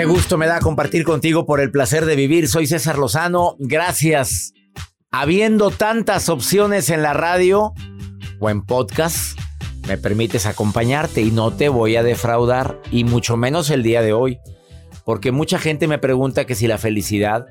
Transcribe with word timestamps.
Qué 0.00 0.06
gusto 0.06 0.38
me 0.38 0.46
da 0.46 0.60
compartir 0.60 1.04
contigo 1.04 1.44
por 1.44 1.60
el 1.60 1.70
placer 1.70 2.06
de 2.06 2.16
vivir. 2.16 2.48
Soy 2.48 2.66
César 2.66 2.96
Lozano. 2.96 3.56
Gracias. 3.58 4.54
Habiendo 5.10 5.70
tantas 5.70 6.30
opciones 6.30 6.88
en 6.88 7.02
la 7.02 7.12
radio 7.12 7.74
o 8.38 8.48
en 8.48 8.62
podcast, 8.62 9.38
me 9.86 9.98
permites 9.98 10.46
acompañarte 10.46 11.20
y 11.20 11.30
no 11.30 11.50
te 11.52 11.68
voy 11.68 11.96
a 11.96 12.02
defraudar, 12.02 12.80
y 12.90 13.04
mucho 13.04 13.36
menos 13.36 13.68
el 13.68 13.82
día 13.82 14.00
de 14.00 14.14
hoy. 14.14 14.38
Porque 15.04 15.32
mucha 15.32 15.58
gente 15.58 15.86
me 15.86 15.98
pregunta 15.98 16.46
que 16.46 16.54
si 16.54 16.66
la 16.66 16.78
felicidad, 16.78 17.44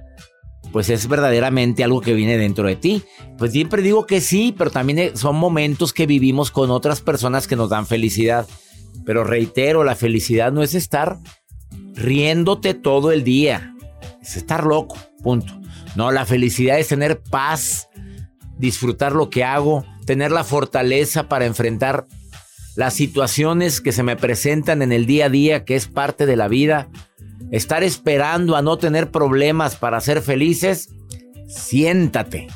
pues 0.71 0.89
es 0.89 1.07
verdaderamente 1.07 1.83
algo 1.83 2.01
que 2.01 2.15
viene 2.15 2.35
dentro 2.35 2.67
de 2.67 2.77
ti. 2.77 3.03
Pues 3.37 3.51
siempre 3.51 3.83
digo 3.83 4.07
que 4.07 4.21
sí, 4.21 4.55
pero 4.57 4.71
también 4.71 5.15
son 5.15 5.35
momentos 5.35 5.93
que 5.93 6.07
vivimos 6.07 6.49
con 6.49 6.71
otras 6.71 6.99
personas 7.01 7.47
que 7.47 7.55
nos 7.55 7.69
dan 7.69 7.85
felicidad. 7.85 8.47
Pero 9.05 9.23
reitero, 9.23 9.83
la 9.83 9.95
felicidad 9.95 10.51
no 10.51 10.63
es 10.63 10.73
estar 10.73 11.19
riéndote 11.95 12.73
todo 12.73 13.11
el 13.11 13.23
día. 13.23 13.75
Es 14.21 14.37
estar 14.37 14.65
loco, 14.65 14.97
punto. 15.21 15.59
No, 15.95 16.11
la 16.11 16.25
felicidad 16.25 16.79
es 16.79 16.87
tener 16.87 17.21
paz, 17.21 17.89
disfrutar 18.57 19.13
lo 19.13 19.29
que 19.29 19.43
hago, 19.43 19.85
tener 20.05 20.31
la 20.31 20.43
fortaleza 20.43 21.27
para 21.27 21.45
enfrentar 21.45 22.07
las 22.75 22.93
situaciones 22.93 23.81
que 23.81 23.91
se 23.91 24.03
me 24.03 24.15
presentan 24.15 24.81
en 24.81 24.91
el 24.91 25.05
día 25.05 25.25
a 25.25 25.29
día, 25.29 25.65
que 25.65 25.75
es 25.75 25.87
parte 25.87 26.25
de 26.25 26.35
la 26.35 26.47
vida. 26.47 26.89
Estar 27.51 27.83
esperando 27.83 28.55
a 28.55 28.61
no 28.61 28.77
tener 28.77 29.11
problemas 29.11 29.75
para 29.75 29.99
ser 29.99 30.21
felices, 30.21 30.89
siéntate. 31.47 32.47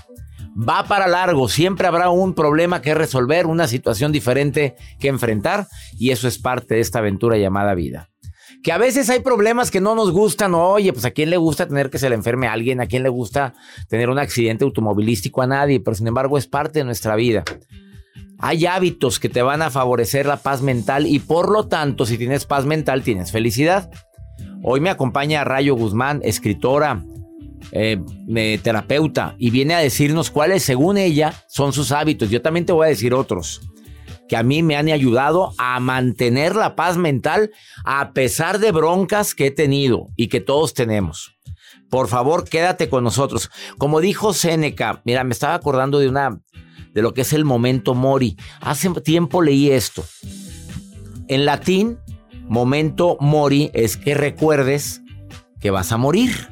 Va 0.55 0.83
para 0.85 1.07
largo, 1.07 1.49
siempre 1.49 1.87
habrá 1.87 2.11
un 2.11 2.35
problema 2.35 2.81
que 2.81 2.93
resolver, 2.93 3.47
una 3.47 3.67
situación 3.67 4.11
diferente 4.11 4.75
que 4.99 5.07
enfrentar 5.07 5.67
y 5.97 6.11
eso 6.11 6.27
es 6.27 6.37
parte 6.37 6.75
de 6.75 6.81
esta 6.81 6.99
aventura 6.99 7.37
llamada 7.37 7.73
vida 7.73 8.12
que 8.63 8.71
a 8.71 8.77
veces 8.77 9.09
hay 9.09 9.19
problemas 9.19 9.69
que 9.69 9.81
no 9.81 9.93
nos 9.93 10.11
gustan. 10.11 10.55
Oye, 10.55 10.93
pues 10.93 11.03
a 11.03 11.11
quién 11.11 11.29
le 11.29 11.37
gusta 11.37 11.67
tener 11.67 11.89
que 11.89 11.99
se 11.99 12.09
le 12.09 12.15
enferme 12.15 12.47
a 12.47 12.53
alguien, 12.53 12.79
a 12.79 12.87
quién 12.87 13.03
le 13.03 13.09
gusta 13.09 13.53
tener 13.89 14.09
un 14.09 14.17
accidente 14.17 14.63
automovilístico 14.63 15.41
a 15.41 15.47
nadie, 15.47 15.81
pero 15.81 15.95
sin 15.95 16.07
embargo 16.07 16.37
es 16.37 16.47
parte 16.47 16.79
de 16.79 16.85
nuestra 16.85 17.15
vida. 17.15 17.43
Hay 18.39 18.65
hábitos 18.65 19.19
que 19.19 19.29
te 19.29 19.41
van 19.41 19.61
a 19.61 19.69
favorecer 19.69 20.25
la 20.25 20.37
paz 20.37 20.61
mental 20.61 21.05
y 21.05 21.19
por 21.19 21.51
lo 21.51 21.67
tanto, 21.67 22.05
si 22.05 22.17
tienes 22.17 22.45
paz 22.45 22.65
mental, 22.65 23.03
tienes 23.03 23.31
felicidad. 23.31 23.91
Hoy 24.63 24.79
me 24.79 24.89
acompaña 24.89 25.43
Rayo 25.43 25.75
Guzmán, 25.75 26.21
escritora, 26.23 27.03
eh, 27.73 28.01
terapeuta, 28.63 29.35
y 29.37 29.49
viene 29.49 29.75
a 29.75 29.79
decirnos 29.79 30.29
cuáles, 30.29 30.63
según 30.63 30.97
ella, 30.97 31.33
son 31.47 31.73
sus 31.73 31.91
hábitos. 31.91 32.29
Yo 32.29 32.41
también 32.41 32.65
te 32.65 32.71
voy 32.71 32.85
a 32.85 32.89
decir 32.89 33.13
otros 33.13 33.61
que 34.27 34.37
a 34.37 34.43
mí 34.43 34.63
me 34.63 34.75
han 34.75 34.89
ayudado 34.89 35.53
a 35.57 35.79
mantener 35.79 36.55
la 36.55 36.75
paz 36.75 36.97
mental 36.97 37.51
a 37.85 38.13
pesar 38.13 38.59
de 38.59 38.71
broncas 38.71 39.35
que 39.35 39.47
he 39.47 39.51
tenido 39.51 40.09
y 40.15 40.27
que 40.27 40.39
todos 40.39 40.73
tenemos. 40.73 41.35
Por 41.89 42.07
favor, 42.07 42.47
quédate 42.47 42.89
con 42.89 43.03
nosotros. 43.03 43.51
Como 43.77 44.01
dijo 44.01 44.33
Séneca, 44.33 45.01
mira, 45.05 45.23
me 45.23 45.33
estaba 45.33 45.53
acordando 45.53 45.99
de 45.99 46.09
una 46.09 46.39
de 46.93 47.01
lo 47.01 47.13
que 47.13 47.21
es 47.21 47.33
el 47.33 47.45
momento 47.45 47.93
mori. 47.93 48.37
Hace 48.61 48.89
tiempo 49.01 49.41
leí 49.41 49.71
esto. 49.71 50.03
En 51.27 51.45
latín, 51.45 51.99
momento 52.47 53.17
mori 53.19 53.71
es 53.73 53.97
que 53.97 54.15
recuerdes 54.15 55.01
que 55.59 55.71
vas 55.71 55.91
a 55.91 55.97
morir. 55.97 56.49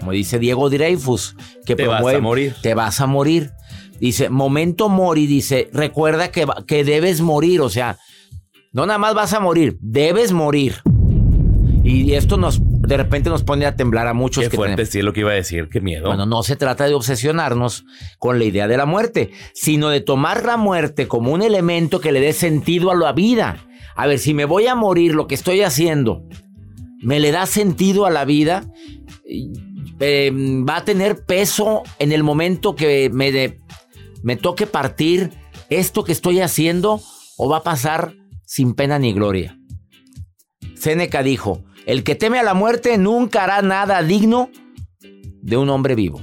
Como 0.00 0.12
dice 0.12 0.38
Diego 0.38 0.68
Dreyfus, 0.68 1.36
que 1.64 1.76
te 1.76 1.86
vas 1.86 2.04
a 2.04 2.18
morir. 2.18 2.54
Te 2.60 2.74
vas 2.74 3.00
a 3.00 3.06
morir. 3.06 3.52
Dice, 4.02 4.30
momento 4.30 4.88
mori, 4.88 5.28
dice, 5.28 5.70
recuerda 5.72 6.32
que, 6.32 6.44
que 6.66 6.82
debes 6.82 7.20
morir, 7.20 7.60
o 7.60 7.68
sea, 7.68 7.98
no 8.72 8.84
nada 8.84 8.98
más 8.98 9.14
vas 9.14 9.32
a 9.32 9.38
morir, 9.38 9.78
debes 9.80 10.32
morir. 10.32 10.74
Y 11.84 12.14
esto 12.14 12.36
nos, 12.36 12.60
de 12.60 12.96
repente 12.96 13.30
nos 13.30 13.44
pone 13.44 13.64
a 13.64 13.76
temblar 13.76 14.08
a 14.08 14.12
muchos. 14.12 14.42
Qué 14.42 14.50
que 14.50 14.56
fuerte, 14.56 14.86
sí, 14.86 15.02
lo 15.02 15.12
que 15.12 15.20
iba 15.20 15.30
a 15.30 15.34
decir, 15.34 15.68
qué 15.70 15.80
miedo. 15.80 16.08
Bueno, 16.08 16.26
no 16.26 16.42
se 16.42 16.56
trata 16.56 16.88
de 16.88 16.94
obsesionarnos 16.94 17.84
con 18.18 18.40
la 18.40 18.44
idea 18.44 18.66
de 18.66 18.76
la 18.76 18.86
muerte, 18.86 19.30
sino 19.54 19.88
de 19.88 20.00
tomar 20.00 20.44
la 20.44 20.56
muerte 20.56 21.06
como 21.06 21.30
un 21.30 21.42
elemento 21.42 22.00
que 22.00 22.10
le 22.10 22.20
dé 22.20 22.32
sentido 22.32 22.90
a 22.90 22.96
la 22.96 23.12
vida. 23.12 23.64
A 23.94 24.08
ver, 24.08 24.18
si 24.18 24.34
me 24.34 24.46
voy 24.46 24.66
a 24.66 24.74
morir, 24.74 25.14
lo 25.14 25.28
que 25.28 25.36
estoy 25.36 25.62
haciendo, 25.62 26.24
¿me 27.00 27.20
le 27.20 27.30
da 27.30 27.46
sentido 27.46 28.04
a 28.04 28.10
la 28.10 28.24
vida? 28.24 28.64
Eh, 30.00 30.32
¿Va 30.68 30.78
a 30.78 30.84
tener 30.84 31.24
peso 31.24 31.84
en 32.00 32.10
el 32.10 32.24
momento 32.24 32.74
que 32.74 33.08
me, 33.12 33.30
de, 33.30 33.61
me 34.22 34.36
toque 34.36 34.66
partir 34.66 35.30
esto 35.70 36.04
que 36.04 36.12
estoy 36.12 36.40
haciendo 36.40 37.00
o 37.36 37.48
va 37.48 37.58
a 37.58 37.62
pasar 37.62 38.14
sin 38.44 38.74
pena 38.74 38.98
ni 38.98 39.12
gloria. 39.12 39.58
Séneca 40.74 41.22
dijo, 41.22 41.64
el 41.86 42.04
que 42.04 42.14
teme 42.14 42.38
a 42.38 42.42
la 42.42 42.54
muerte 42.54 42.98
nunca 42.98 43.44
hará 43.44 43.62
nada 43.62 44.02
digno 44.02 44.50
de 45.40 45.56
un 45.56 45.70
hombre 45.70 45.94
vivo. 45.94 46.20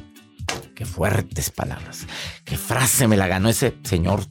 Qué 0.75 0.86
fuertes 0.86 1.50
palabras. 1.50 2.07
Qué 2.50 2.57
frase 2.57 3.07
me 3.07 3.16
la 3.16 3.28
ganó 3.28 3.48
ese 3.48 3.75
señor. 3.84 4.22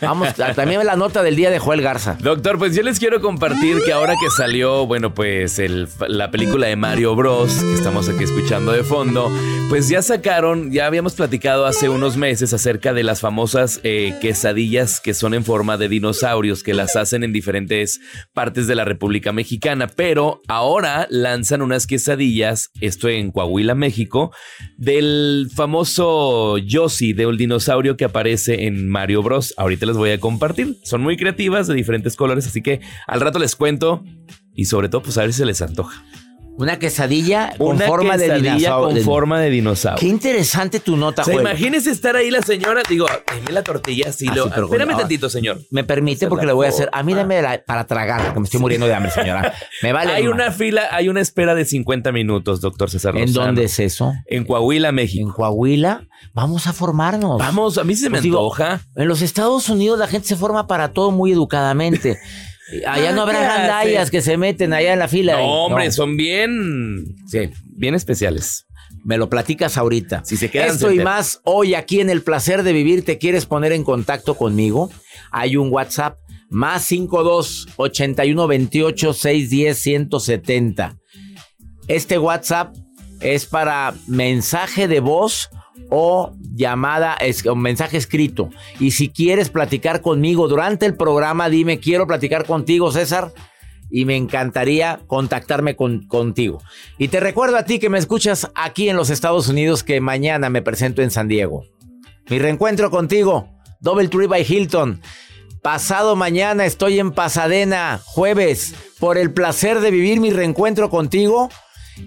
Vamos, 0.00 0.34
también 0.56 0.84
la 0.84 0.96
nota 0.96 1.22
del 1.22 1.36
día 1.36 1.48
de 1.48 1.60
Joel 1.60 1.80
Garza. 1.80 2.16
Doctor, 2.20 2.58
pues 2.58 2.74
yo 2.74 2.82
les 2.82 2.98
quiero 2.98 3.20
compartir 3.20 3.76
que 3.84 3.92
ahora 3.92 4.14
que 4.20 4.30
salió, 4.30 4.84
bueno, 4.84 5.14
pues 5.14 5.62
la 6.08 6.32
película 6.32 6.66
de 6.66 6.74
Mario 6.74 7.14
Bros, 7.14 7.54
que 7.54 7.74
estamos 7.74 8.08
aquí 8.08 8.24
escuchando 8.24 8.72
de 8.72 8.82
fondo, 8.82 9.30
pues 9.68 9.88
ya 9.88 10.02
sacaron, 10.02 10.72
ya 10.72 10.86
habíamos 10.86 11.14
platicado 11.14 11.64
hace 11.64 11.88
unos 11.88 12.16
meses 12.16 12.52
acerca 12.52 12.92
de 12.92 13.04
las 13.04 13.20
famosas 13.20 13.78
eh, 13.84 14.12
quesadillas 14.20 14.98
que 14.98 15.14
son 15.14 15.32
en 15.32 15.44
forma 15.44 15.76
de 15.76 15.88
dinosaurios, 15.88 16.64
que 16.64 16.74
las 16.74 16.96
hacen 16.96 17.22
en 17.22 17.32
diferentes 17.32 18.00
partes 18.34 18.66
de 18.66 18.74
la 18.74 18.84
República 18.84 19.32
Mexicana, 19.32 19.86
pero 19.86 20.40
ahora 20.48 21.06
lanzan 21.10 21.62
unas 21.62 21.86
quesadillas, 21.86 22.72
esto 22.80 23.08
en 23.08 23.30
Coahuila, 23.30 23.76
México, 23.76 24.32
del 24.76 25.48
famoso 25.54 26.58
Yoshi, 26.58 27.12
del 27.12 27.36
dinosaurio 27.36 27.51
que 27.96 28.04
aparece 28.04 28.66
en 28.66 28.88
Mario 28.88 29.22
Bros. 29.22 29.54
Ahorita 29.56 29.86
les 29.86 29.96
voy 29.96 30.10
a 30.10 30.20
compartir. 30.20 30.78
Son 30.82 31.02
muy 31.02 31.16
creativas, 31.16 31.66
de 31.66 31.74
diferentes 31.74 32.16
colores, 32.16 32.46
así 32.46 32.62
que 32.62 32.80
al 33.06 33.20
rato 33.20 33.38
les 33.38 33.56
cuento 33.56 34.04
y 34.54 34.66
sobre 34.66 34.88
todo, 34.88 35.02
pues 35.02 35.18
a 35.18 35.22
ver 35.22 35.32
si 35.32 35.38
se 35.38 35.46
les 35.46 35.62
antoja. 35.62 36.04
Una 36.58 36.78
quesadilla 36.78 37.54
con 37.56 37.76
Una 37.76 37.86
forma 37.86 38.16
de 38.16 38.34
dinosaurio. 38.34 38.86
con 38.86 38.94
de- 38.94 39.00
forma 39.02 39.40
de 39.40 39.50
dinosaurio. 39.50 39.98
Qué 39.98 40.06
interesante 40.06 40.80
tu 40.80 40.96
nota, 40.96 41.22
O 41.22 41.24
sea, 41.24 41.34
imagínese 41.34 41.90
estar 41.90 42.14
ahí 42.14 42.30
la 42.30 42.42
señora, 42.42 42.82
digo, 42.88 43.06
deme 43.34 43.52
la 43.52 43.62
tortilla 43.62 44.10
así, 44.10 44.26
Ah, 44.28 44.34
lo- 44.34 44.44
sí, 44.44 44.50
pero 44.54 44.68
con- 44.68 44.76
espérame 44.76 44.94
ah, 44.96 44.98
tantito, 45.00 45.30
señor. 45.30 45.60
Me 45.70 45.82
permite 45.82 46.28
porque 46.28 46.46
le 46.46 46.52
voy 46.52 46.66
a 46.66 46.68
hacer. 46.68 46.88
A 46.92 47.02
mí 47.02 47.14
dame 47.14 47.40
la- 47.40 47.62
para 47.66 47.86
tragar, 47.86 48.22
porque 48.24 48.40
me 48.40 48.44
estoy 48.44 48.60
muriendo 48.60 48.86
de 48.86 48.94
hambre, 48.94 49.10
señora. 49.10 49.54
Me 49.82 49.92
vale. 49.92 50.12
hay 50.12 50.26
una 50.28 50.52
fila, 50.52 50.82
hay 50.92 51.08
una 51.08 51.20
espera 51.20 51.54
de 51.54 51.64
50 51.64 52.12
minutos, 52.12 52.60
doctor 52.60 52.90
César 52.90 53.16
¿En 53.16 53.26
Lozano. 53.28 53.46
dónde 53.46 53.64
es 53.64 53.78
eso? 53.80 54.12
En 54.26 54.44
Coahuila, 54.44 54.92
México. 54.92 55.26
En 55.26 55.32
Coahuila. 55.32 56.06
Vamos 56.34 56.66
a 56.66 56.72
formarnos. 56.72 57.38
Vamos, 57.38 57.78
a 57.78 57.84
mí 57.84 57.94
se 57.96 58.04
me 58.04 58.10
Pues 58.18 58.22
digo, 58.22 58.38
antoja. 58.38 58.80
En 58.94 59.08
los 59.08 59.22
Estados 59.22 59.68
Unidos 59.68 59.98
la 59.98 60.06
gente 60.06 60.28
se 60.28 60.36
forma 60.36 60.66
para 60.66 60.92
todo 60.92 61.10
muy 61.10 61.32
educadamente. 61.32 62.18
Allá 62.86 63.12
no 63.12 63.22
habrá 63.22 63.40
¿Qué 63.40 63.46
gandallas 63.46 64.10
que 64.10 64.22
se 64.22 64.36
meten 64.36 64.72
allá 64.72 64.92
en 64.92 64.98
la 64.98 65.08
fila. 65.08 65.36
No, 65.36 65.64
hombre, 65.66 65.86
no. 65.86 65.92
son 65.92 66.16
bien, 66.16 67.16
Sí, 67.26 67.50
bien 67.66 67.94
especiales. 67.94 68.66
me 69.04 69.18
lo 69.18 69.28
platicas 69.28 69.76
ahorita. 69.76 70.22
Si 70.24 70.36
se 70.36 70.50
quedan, 70.50 70.70
Esto 70.70 70.90
y 70.92 71.00
más, 71.00 71.40
hoy 71.44 71.74
aquí 71.74 72.00
en 72.00 72.08
El 72.10 72.22
Placer 72.22 72.62
de 72.62 72.72
Vivir, 72.72 73.04
¿te 73.04 73.18
quieres 73.18 73.46
poner 73.46 73.72
en 73.72 73.84
contacto 73.84 74.36
conmigo? 74.36 74.90
Hay 75.30 75.56
un 75.56 75.70
WhatsApp, 75.72 76.18
más 76.50 76.84
52 76.84 77.68
81 77.76 78.46
28 78.46 79.12
610 79.12 79.78
170. 79.78 80.96
Este 81.88 82.18
WhatsApp 82.18 82.74
es 83.20 83.46
para 83.46 83.94
mensaje 84.06 84.88
de 84.88 85.00
voz 85.00 85.48
o 85.90 86.32
llamada, 86.54 87.14
es, 87.14 87.46
o 87.46 87.54
mensaje 87.54 87.96
escrito. 87.96 88.50
Y 88.80 88.92
si 88.92 89.08
quieres 89.08 89.48
platicar 89.50 90.00
conmigo 90.00 90.48
durante 90.48 90.86
el 90.86 90.96
programa, 90.96 91.48
dime, 91.48 91.78
quiero 91.78 92.06
platicar 92.06 92.46
contigo, 92.46 92.92
César. 92.92 93.32
Y 93.90 94.06
me 94.06 94.16
encantaría 94.16 95.00
contactarme 95.06 95.76
con- 95.76 96.06
contigo. 96.06 96.62
Y 96.96 97.08
te 97.08 97.20
recuerdo 97.20 97.58
a 97.58 97.64
ti 97.64 97.78
que 97.78 97.90
me 97.90 97.98
escuchas 97.98 98.50
aquí 98.54 98.88
en 98.88 98.96
los 98.96 99.10
Estados 99.10 99.48
Unidos 99.48 99.84
que 99.84 100.00
mañana 100.00 100.48
me 100.48 100.62
presento 100.62 101.02
en 101.02 101.10
San 101.10 101.28
Diego. 101.28 101.64
Mi 102.30 102.38
reencuentro 102.38 102.90
contigo, 102.90 103.48
Double 103.80 104.08
Tree 104.08 104.26
by 104.28 104.46
Hilton. 104.48 105.02
Pasado 105.62 106.16
mañana 106.16 106.64
estoy 106.64 106.98
en 107.00 107.12
Pasadena, 107.12 108.00
jueves, 108.04 108.74
por 108.98 109.18
el 109.18 109.32
placer 109.32 109.80
de 109.80 109.90
vivir 109.90 110.20
mi 110.20 110.30
reencuentro 110.30 110.88
contigo. 110.88 111.50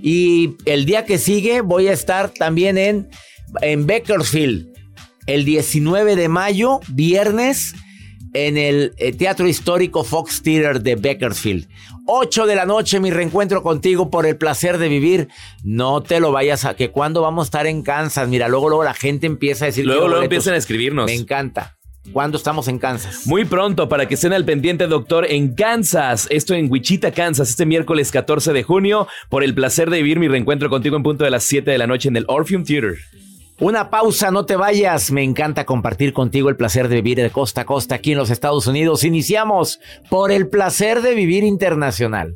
Y 0.02 0.56
el 0.66 0.86
día 0.86 1.06
que 1.06 1.20
sigue 1.20 1.62
voy 1.62 1.88
a 1.88 1.94
estar 1.94 2.30
también 2.30 2.78
en, 2.80 3.10
en 3.62 3.88
Bakersfield, 3.88 4.68
el 5.28 5.46
19 5.46 6.16
de 6.16 6.30
mayo, 6.30 6.80
viernes, 6.90 7.74
en 8.34 8.58
el 8.58 8.94
eh, 8.98 9.14
Teatro 9.14 9.48
Histórico 9.48 10.04
Fox 10.04 10.42
Theater 10.44 10.82
de 10.82 10.96
Bakersfield. 10.96 11.68
8 12.08 12.46
de 12.46 12.56
la 12.56 12.66
noche, 12.66 13.00
mi 13.00 13.10
reencuentro 13.10 13.64
contigo 13.64 14.12
por 14.12 14.26
el 14.28 14.38
placer 14.38 14.78
de 14.78 14.90
vivir. 14.90 15.30
No 15.64 16.04
te 16.04 16.20
lo 16.20 16.32
vayas 16.32 16.66
a... 16.66 16.76
que 16.76 16.92
cuando 16.92 17.22
vamos 17.22 17.46
a 17.46 17.48
estar 17.48 17.68
en 17.68 17.82
Kansas. 17.82 18.28
Mira, 18.28 18.48
luego, 18.48 18.70
luego 18.70 18.84
la 18.84 18.94
gente 18.94 19.26
empieza 19.26 19.66
a 19.66 19.68
decir... 19.68 19.86
Luego, 19.86 20.02
"Quiero 20.02 20.08
luego 20.10 20.20
boletos". 20.20 20.36
empiezan 20.36 20.54
a 20.54 20.58
escribirnos. 20.58 21.06
Me 21.08 21.16
encanta. 21.16 21.78
¿Cuándo 22.14 22.38
estamos 22.38 22.68
en 22.68 22.78
Kansas? 22.78 23.26
Muy 23.26 23.46
pronto, 23.46 23.90
para 23.90 24.08
que 24.08 24.14
estén 24.14 24.34
al 24.34 24.46
pendiente, 24.46 24.86
doctor, 24.86 25.26
en 25.28 25.56
Kansas. 25.56 26.28
Esto 26.30 26.54
en 26.54 26.70
Wichita, 26.70 27.12
Kansas, 27.12 27.50
este 27.50 27.66
miércoles 27.66 28.12
14 28.12 28.54
de 28.54 28.62
junio. 28.62 29.08
Por 29.30 29.44
el 29.44 29.56
placer 29.56 29.90
de 29.90 29.98
vivir 29.98 30.20
mi 30.20 30.28
reencuentro 30.28 30.70
contigo 30.70 30.98
en 30.98 31.04
punto 31.04 31.24
de 31.24 31.32
las 31.32 31.44
7 31.46 31.72
de 31.72 31.78
la 31.80 31.88
noche 31.88 32.10
en 32.10 32.18
el 32.18 32.26
Orpheum 32.28 32.64
Theater. 32.64 32.98
Una 33.60 33.90
pausa, 33.90 34.32
no 34.32 34.46
te 34.46 34.58
vayas. 34.58 35.12
Me 35.12 35.24
encanta 35.24 35.66
compartir 35.66 36.12
contigo 36.12 36.50
el 36.50 36.58
placer 36.58 36.90
de 36.90 36.96
vivir 36.96 37.18
de 37.18 37.30
costa 37.30 37.62
a 37.62 37.66
costa 37.66 37.96
aquí 37.96 38.12
en 38.12 38.18
los 38.18 38.30
Estados 38.30 38.68
Unidos. 38.68 39.06
Iniciamos 39.06 39.80
por 40.10 40.32
el 40.32 40.50
placer 40.50 41.02
de 41.02 41.16
vivir 41.16 41.44
internacional. 41.46 42.36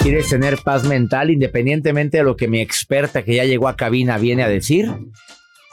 Quieres 0.00 0.30
tener 0.30 0.58
paz 0.58 0.84
mental, 0.84 1.30
independientemente 1.30 2.18
de 2.18 2.24
lo 2.24 2.36
que 2.36 2.48
mi 2.48 2.60
experta 2.60 3.22
que 3.22 3.34
ya 3.34 3.44
llegó 3.44 3.68
a 3.68 3.76
cabina 3.76 4.16
viene 4.18 4.42
a 4.42 4.48
decir, 4.48 4.90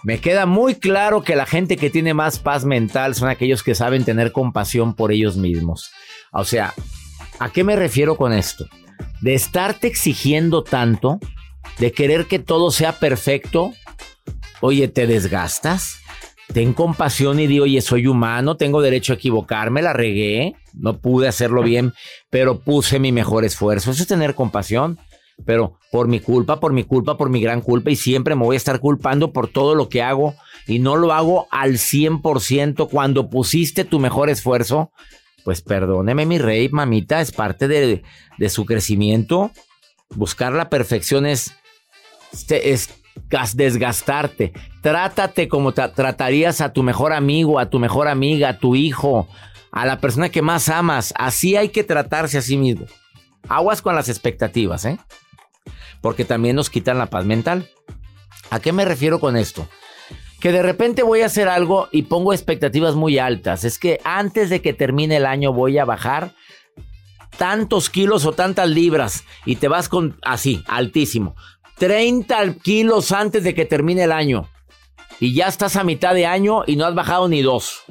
me 0.03 0.19
queda 0.19 0.45
muy 0.45 0.75
claro 0.75 1.23
que 1.23 1.35
la 1.35 1.45
gente 1.45 1.77
que 1.77 1.89
tiene 1.89 2.13
más 2.13 2.37
paz 2.39 2.65
mental 2.65 3.15
son 3.15 3.29
aquellos 3.29 3.63
que 3.63 3.73
saben 3.73 4.03
tener 4.03 4.31
compasión 4.31 4.95
por 4.95 5.11
ellos 5.11 5.37
mismos. 5.37 5.91
O 6.31 6.43
sea, 6.43 6.73
¿a 7.39 7.49
qué 7.49 7.63
me 7.63 7.75
refiero 7.75 8.17
con 8.17 8.33
esto? 8.33 8.67
De 9.21 9.33
estarte 9.33 9.87
exigiendo 9.87 10.63
tanto, 10.63 11.19
de 11.79 11.91
querer 11.91 12.25
que 12.25 12.39
todo 12.39 12.69
sea 12.71 12.93
perfecto, 12.99 13.73
oye, 14.59 14.87
te 14.87 15.07
desgastas. 15.07 15.99
Ten 16.53 16.73
compasión 16.73 17.39
y 17.39 17.47
di, 17.47 17.59
oye, 17.59 17.81
soy 17.81 18.07
humano, 18.07 18.55
tengo 18.55 18.81
derecho 18.81 19.13
a 19.13 19.17
equivocarme, 19.17 19.81
la 19.81 19.93
regué, 19.93 20.55
no 20.73 20.99
pude 20.99 21.27
hacerlo 21.27 21.61
bien, 21.61 21.93
pero 22.29 22.59
puse 22.59 22.99
mi 22.99 23.11
mejor 23.11 23.43
esfuerzo. 23.43 23.91
Eso 23.91 24.01
es 24.01 24.07
tener 24.07 24.33
compasión. 24.33 24.97
Pero 25.45 25.77
por 25.91 26.07
mi 26.07 26.19
culpa, 26.19 26.59
por 26.59 26.73
mi 26.73 26.83
culpa, 26.83 27.15
por 27.15 27.29
mi 27.29 27.39
gran 27.41 27.61
culpa, 27.61 27.91
y 27.91 27.95
siempre 27.95 28.35
me 28.35 28.43
voy 28.43 28.55
a 28.55 28.57
estar 28.57 28.79
culpando 28.79 29.31
por 29.31 29.47
todo 29.47 29.75
lo 29.75 29.87
que 29.87 30.01
hago 30.01 30.33
y 30.65 30.79
no 30.79 30.95
lo 30.95 31.13
hago 31.13 31.47
al 31.51 31.73
100% 31.73 32.89
cuando 32.89 33.29
pusiste 33.29 33.85
tu 33.85 33.99
mejor 33.99 34.29
esfuerzo. 34.29 34.91
Pues 35.43 35.61
perdóneme, 35.61 36.25
mi 36.25 36.39
rey, 36.39 36.69
mamita, 36.69 37.21
es 37.21 37.31
parte 37.31 37.67
de, 37.67 38.01
de 38.37 38.49
su 38.49 38.65
crecimiento. 38.65 39.51
Buscar 40.15 40.53
la 40.53 40.69
perfección 40.69 41.25
es, 41.25 41.53
este, 42.33 42.71
es 42.71 42.89
desgastarte. 43.55 44.53
Trátate 44.81 45.47
como 45.47 45.73
tra- 45.73 45.93
tratarías 45.93 46.61
a 46.61 46.73
tu 46.73 46.83
mejor 46.83 47.13
amigo, 47.13 47.59
a 47.59 47.69
tu 47.69 47.79
mejor 47.79 48.07
amiga, 48.07 48.49
a 48.49 48.57
tu 48.57 48.75
hijo, 48.75 49.27
a 49.71 49.85
la 49.85 49.99
persona 49.99 50.29
que 50.29 50.41
más 50.41 50.69
amas. 50.69 51.13
Así 51.17 51.55
hay 51.55 51.69
que 51.69 51.83
tratarse 51.83 52.37
a 52.37 52.41
sí 52.41 52.57
mismo. 52.57 52.85
Aguas 53.49 53.81
con 53.81 53.95
las 53.95 54.09
expectativas, 54.09 54.85
¿eh? 54.85 54.97
Porque 56.01 56.25
también 56.25 56.55
nos 56.55 56.69
quitan 56.69 56.97
la 56.97 57.07
paz 57.07 57.25
mental. 57.25 57.69
¿A 58.49 58.59
qué 58.59 58.71
me 58.71 58.85
refiero 58.85 59.19
con 59.19 59.35
esto? 59.35 59.67
Que 60.39 60.51
de 60.51 60.61
repente 60.61 61.01
voy 61.01 61.21
a 61.21 61.25
hacer 61.25 61.49
algo 61.49 61.89
y 61.91 62.03
pongo 62.03 62.31
expectativas 62.33 62.95
muy 62.95 63.17
altas. 63.17 63.63
Es 63.63 63.79
que 63.79 63.99
antes 64.03 64.49
de 64.49 64.61
que 64.61 64.73
termine 64.73 65.17
el 65.17 65.25
año 65.25 65.51
voy 65.51 65.77
a 65.79 65.85
bajar 65.85 66.33
tantos 67.37 67.89
kilos 67.89 68.25
o 68.25 68.31
tantas 68.33 68.69
libras 68.69 69.23
y 69.45 69.57
te 69.57 69.67
vas 69.67 69.89
con 69.89 70.17
así, 70.23 70.63
altísimo. 70.67 71.35
30 71.77 72.55
kilos 72.63 73.11
antes 73.11 73.43
de 73.43 73.53
que 73.53 73.65
termine 73.65 74.03
el 74.03 74.11
año. 74.11 74.49
Y 75.19 75.33
ya 75.33 75.47
estás 75.47 75.75
a 75.75 75.83
mitad 75.83 76.13
de 76.13 76.25
año 76.25 76.63
y 76.65 76.75
no 76.75 76.85
has 76.85 76.95
bajado 76.95 77.27
ni 77.27 77.41
dos. 77.41 77.83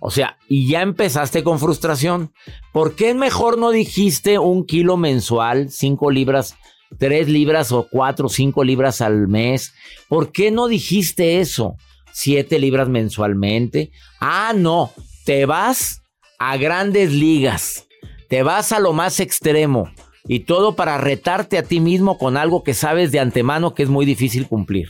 O 0.00 0.10
sea, 0.10 0.38
y 0.48 0.68
ya 0.68 0.82
empezaste 0.82 1.44
con 1.44 1.58
frustración. 1.58 2.32
¿Por 2.72 2.96
qué 2.96 3.14
mejor 3.14 3.58
no 3.58 3.70
dijiste 3.70 4.38
un 4.38 4.64
kilo 4.64 4.96
mensual, 4.96 5.70
cinco 5.70 6.10
libras, 6.10 6.56
tres 6.98 7.28
libras 7.28 7.70
o 7.70 7.86
cuatro, 7.90 8.28
cinco 8.28 8.64
libras 8.64 9.02
al 9.02 9.28
mes? 9.28 9.74
¿Por 10.08 10.32
qué 10.32 10.50
no 10.50 10.68
dijiste 10.68 11.40
eso? 11.40 11.76
Siete 12.12 12.58
libras 12.58 12.88
mensualmente. 12.88 13.90
Ah, 14.20 14.52
no, 14.56 14.90
te 15.24 15.44
vas 15.44 16.02
a 16.38 16.56
grandes 16.56 17.12
ligas. 17.12 17.86
Te 18.28 18.42
vas 18.42 18.72
a 18.72 18.80
lo 18.80 18.92
más 18.92 19.20
extremo. 19.20 19.90
Y 20.26 20.40
todo 20.40 20.76
para 20.76 20.98
retarte 20.98 21.58
a 21.58 21.62
ti 21.62 21.80
mismo 21.80 22.18
con 22.18 22.36
algo 22.36 22.62
que 22.62 22.74
sabes 22.74 23.12
de 23.12 23.20
antemano 23.20 23.74
que 23.74 23.82
es 23.82 23.88
muy 23.88 24.04
difícil 24.06 24.46
cumplir. 24.46 24.88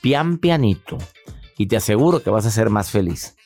Pian 0.00 0.38
pianito. 0.38 0.98
Y 1.58 1.66
te 1.66 1.76
aseguro 1.76 2.22
que 2.22 2.30
vas 2.30 2.46
a 2.46 2.50
ser 2.50 2.70
más 2.70 2.90
feliz. 2.90 3.36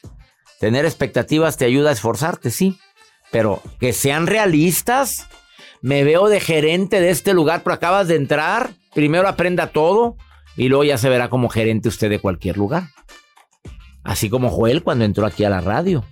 Tener 0.58 0.84
expectativas 0.84 1.56
te 1.56 1.64
ayuda 1.64 1.90
a 1.90 1.92
esforzarte, 1.92 2.50
sí. 2.50 2.78
Pero 3.30 3.62
que 3.78 3.92
sean 3.92 4.26
realistas. 4.26 5.26
Me 5.82 6.04
veo 6.04 6.28
de 6.28 6.40
gerente 6.40 7.00
de 7.00 7.10
este 7.10 7.32
lugar, 7.32 7.62
pero 7.62 7.74
acabas 7.74 8.08
de 8.08 8.16
entrar. 8.16 8.70
Primero 8.94 9.28
aprenda 9.28 9.68
todo 9.68 10.16
y 10.56 10.68
luego 10.68 10.84
ya 10.84 10.98
se 10.98 11.08
verá 11.08 11.30
como 11.30 11.48
gerente 11.48 11.88
usted 11.88 12.10
de 12.10 12.18
cualquier 12.18 12.56
lugar. 12.56 12.88
Así 14.02 14.28
como 14.28 14.50
Joel 14.50 14.82
cuando 14.82 15.04
entró 15.04 15.26
aquí 15.26 15.44
a 15.44 15.50
la 15.50 15.60
radio. 15.60 16.04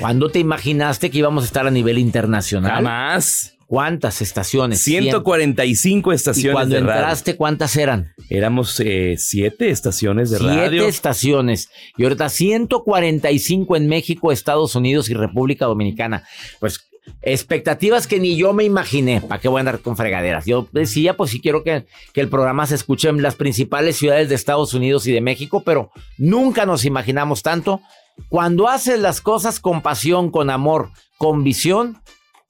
¿Cuándo 0.00 0.30
te 0.30 0.38
imaginaste 0.38 1.10
que 1.10 1.18
íbamos 1.18 1.44
a 1.44 1.46
estar 1.46 1.66
a 1.66 1.70
nivel 1.70 1.98
internacional? 1.98 2.72
Jamás. 2.72 3.58
¿Cuántas 3.72 4.20
estaciones? 4.20 4.82
145 4.82 6.12
estaciones 6.12 6.50
¿Y 6.50 6.52
cuando 6.52 6.74
de 6.74 6.82
radio. 6.82 6.92
entraste, 6.92 7.36
cuántas 7.36 7.74
eran? 7.74 8.12
Éramos 8.28 8.78
eh, 8.80 9.14
siete 9.16 9.70
estaciones 9.70 10.28
de 10.28 10.40
radio. 10.40 10.68
Siete 10.68 10.88
estaciones. 10.88 11.70
Y 11.96 12.02
ahorita 12.02 12.28
145 12.28 13.76
en 13.76 13.88
México, 13.88 14.30
Estados 14.30 14.74
Unidos 14.74 15.08
y 15.08 15.14
República 15.14 15.64
Dominicana. 15.64 16.22
Pues 16.60 16.90
expectativas 17.22 18.06
que 18.06 18.20
ni 18.20 18.36
yo 18.36 18.52
me 18.52 18.64
imaginé. 18.64 19.22
¿Para 19.22 19.40
qué 19.40 19.48
voy 19.48 19.56
a 19.56 19.60
andar 19.60 19.78
con 19.78 19.96
fregaderas? 19.96 20.44
Yo 20.44 20.68
decía, 20.72 21.16
pues 21.16 21.30
sí 21.30 21.40
quiero 21.40 21.64
que, 21.64 21.86
que 22.12 22.20
el 22.20 22.28
programa 22.28 22.66
se 22.66 22.74
escuche 22.74 23.08
en 23.08 23.22
las 23.22 23.36
principales 23.36 23.96
ciudades 23.96 24.28
de 24.28 24.34
Estados 24.34 24.74
Unidos 24.74 25.06
y 25.06 25.12
de 25.12 25.22
México, 25.22 25.62
pero 25.64 25.92
nunca 26.18 26.66
nos 26.66 26.84
imaginamos 26.84 27.42
tanto. 27.42 27.80
Cuando 28.28 28.68
haces 28.68 29.00
las 29.00 29.22
cosas 29.22 29.60
con 29.60 29.80
pasión, 29.80 30.30
con 30.30 30.50
amor, 30.50 30.90
con 31.16 31.42
visión, 31.42 32.02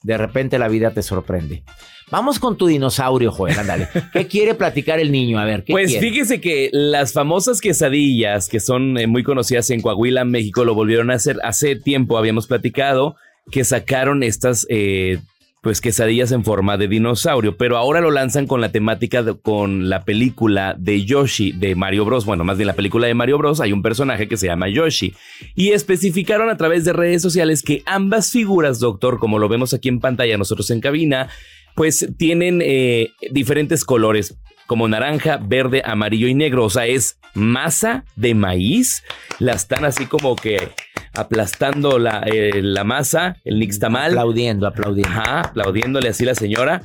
de 0.03 0.17
repente 0.17 0.59
la 0.59 0.67
vida 0.67 0.91
te 0.91 1.01
sorprende. 1.01 1.63
Vamos 2.11 2.37
con 2.37 2.57
tu 2.57 2.67
dinosaurio, 2.67 3.31
Joel, 3.31 3.57
ándale. 3.57 3.87
¿Qué 4.13 4.27
quiere 4.27 4.53
platicar 4.53 4.99
el 4.99 5.11
niño? 5.11 5.39
A 5.39 5.45
ver, 5.45 5.63
¿qué 5.63 5.73
Pues 5.73 5.89
quiere? 5.91 6.09
fíjese 6.09 6.39
que 6.41 6.69
las 6.71 7.13
famosas 7.13 7.59
quesadillas, 7.59 8.49
que 8.49 8.59
son 8.59 8.97
eh, 8.99 9.07
muy 9.07 9.23
conocidas 9.23 9.69
en 9.71 9.81
Coahuila, 9.81 10.23
México, 10.25 10.63
lo 10.65 10.75
volvieron 10.75 11.09
a 11.09 11.15
hacer 11.15 11.37
hace 11.43 11.75
tiempo, 11.75 12.17
habíamos 12.17 12.45
platicado, 12.45 13.15
que 13.51 13.63
sacaron 13.63 14.21
estas 14.21 14.67
eh, 14.69 15.19
pues 15.63 15.79
quesadillas 15.79 16.33
en 16.33 16.43
forma 16.43 16.75
de 16.77 16.89
dinosaurio, 16.89 17.55
pero 17.55 17.77
ahora 17.77 18.01
lo 18.01 18.11
lanzan 18.11 18.47
con 18.47 18.59
la 18.59 18.73
temática 18.73 19.23
con 19.41 19.89
la 19.89 20.03
película 20.03 20.75
de 20.77 21.05
Yoshi 21.05 21.53
de 21.53 21.73
Mario 21.73 22.03
Bros. 22.03 22.25
Bueno, 22.25 22.43
más 22.43 22.57
bien 22.57 22.67
la 22.67 22.73
película 22.73 23.07
de 23.07 23.13
Mario 23.13 23.37
Bros. 23.37 23.61
Hay 23.61 23.71
un 23.71 23.81
personaje 23.81 24.27
que 24.27 24.35
se 24.35 24.47
llama 24.47 24.67
Yoshi 24.67 25.13
y 25.55 25.69
especificaron 25.69 26.49
a 26.49 26.57
través 26.57 26.83
de 26.83 26.91
redes 26.91 27.21
sociales 27.21 27.63
que 27.63 27.81
ambas 27.85 28.29
figuras, 28.29 28.79
doctor, 28.79 29.19
como 29.19 29.39
lo 29.39 29.47
vemos 29.47 29.73
aquí 29.73 29.87
en 29.87 30.01
pantalla 30.01 30.37
nosotros 30.37 30.69
en 30.69 30.81
cabina, 30.81 31.29
pues 31.75 32.09
tienen 32.17 32.59
eh, 32.61 33.11
diferentes 33.31 33.85
colores 33.85 34.37
como 34.67 34.89
naranja, 34.89 35.37
verde, 35.37 35.81
amarillo 35.85 36.27
y 36.27 36.33
negro. 36.33 36.65
O 36.65 36.69
sea, 36.69 36.87
es 36.87 37.19
masa 37.35 38.03
de 38.17 38.35
maíz. 38.35 39.01
La 39.39 39.53
están 39.53 39.85
así 39.85 40.07
como 40.07 40.35
que 40.35 40.71
aplastando 41.13 41.99
la, 41.99 42.23
eh, 42.25 42.61
la 42.61 42.83
masa, 42.83 43.37
el 43.45 43.59
nixtamal. 43.59 44.11
Aplaudiendo, 44.11 44.67
aplaudiendo. 44.67 45.09
Ajá, 45.09 45.41
aplaudiéndole 45.41 46.09
así 46.09 46.25
la 46.25 46.35
señora. 46.35 46.81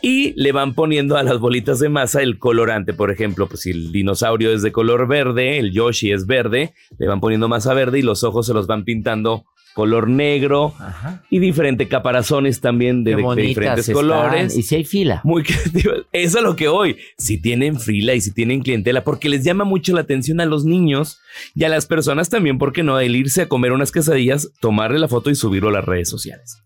Y 0.00 0.32
le 0.40 0.52
van 0.52 0.74
poniendo 0.74 1.16
a 1.16 1.22
las 1.22 1.38
bolitas 1.38 1.80
de 1.80 1.88
masa 1.88 2.22
el 2.22 2.38
colorante. 2.38 2.92
Por 2.92 3.10
ejemplo, 3.10 3.48
pues 3.48 3.62
si 3.62 3.70
el 3.70 3.90
dinosaurio 3.92 4.52
es 4.52 4.62
de 4.62 4.72
color 4.72 5.08
verde, 5.08 5.58
el 5.58 5.72
Yoshi 5.72 6.12
es 6.12 6.26
verde, 6.26 6.74
le 6.98 7.08
van 7.08 7.20
poniendo 7.20 7.48
masa 7.48 7.74
verde 7.74 7.98
y 7.98 8.02
los 8.02 8.22
ojos 8.22 8.46
se 8.46 8.54
los 8.54 8.66
van 8.66 8.84
pintando 8.84 9.44
color 9.74 10.08
negro 10.08 10.72
Ajá. 10.78 11.22
y 11.28 11.40
diferentes 11.40 11.88
caparazones 11.88 12.60
también 12.60 13.04
de, 13.04 13.16
diferentes 13.16 13.88
están. 13.88 13.94
colores. 13.94 14.56
Y 14.56 14.62
si 14.62 14.76
hay 14.76 14.84
fila. 14.84 15.20
Muy 15.24 15.42
creativas. 15.44 15.98
Eso 16.12 16.38
es 16.38 16.44
lo 16.44 16.56
que 16.56 16.68
hoy. 16.68 16.96
Si 17.18 17.38
tienen 17.38 17.78
fila 17.78 18.14
y 18.14 18.20
si 18.20 18.32
tienen 18.32 18.62
clientela, 18.62 19.04
porque 19.04 19.28
les 19.28 19.44
llama 19.44 19.64
mucho 19.64 19.92
la 19.92 20.00
atención 20.00 20.40
a 20.40 20.46
los 20.46 20.64
niños 20.64 21.18
y 21.54 21.64
a 21.64 21.68
las 21.68 21.86
personas 21.86 22.30
también, 22.30 22.58
porque 22.58 22.82
no? 22.82 22.98
El 23.00 23.16
irse 23.16 23.42
a 23.42 23.48
comer 23.48 23.72
unas 23.72 23.92
quesadillas, 23.92 24.50
tomarle 24.60 24.98
la 24.98 25.08
foto 25.08 25.30
y 25.30 25.34
subirlo 25.34 25.68
a 25.68 25.72
las 25.72 25.84
redes 25.84 26.08
sociales. 26.08 26.58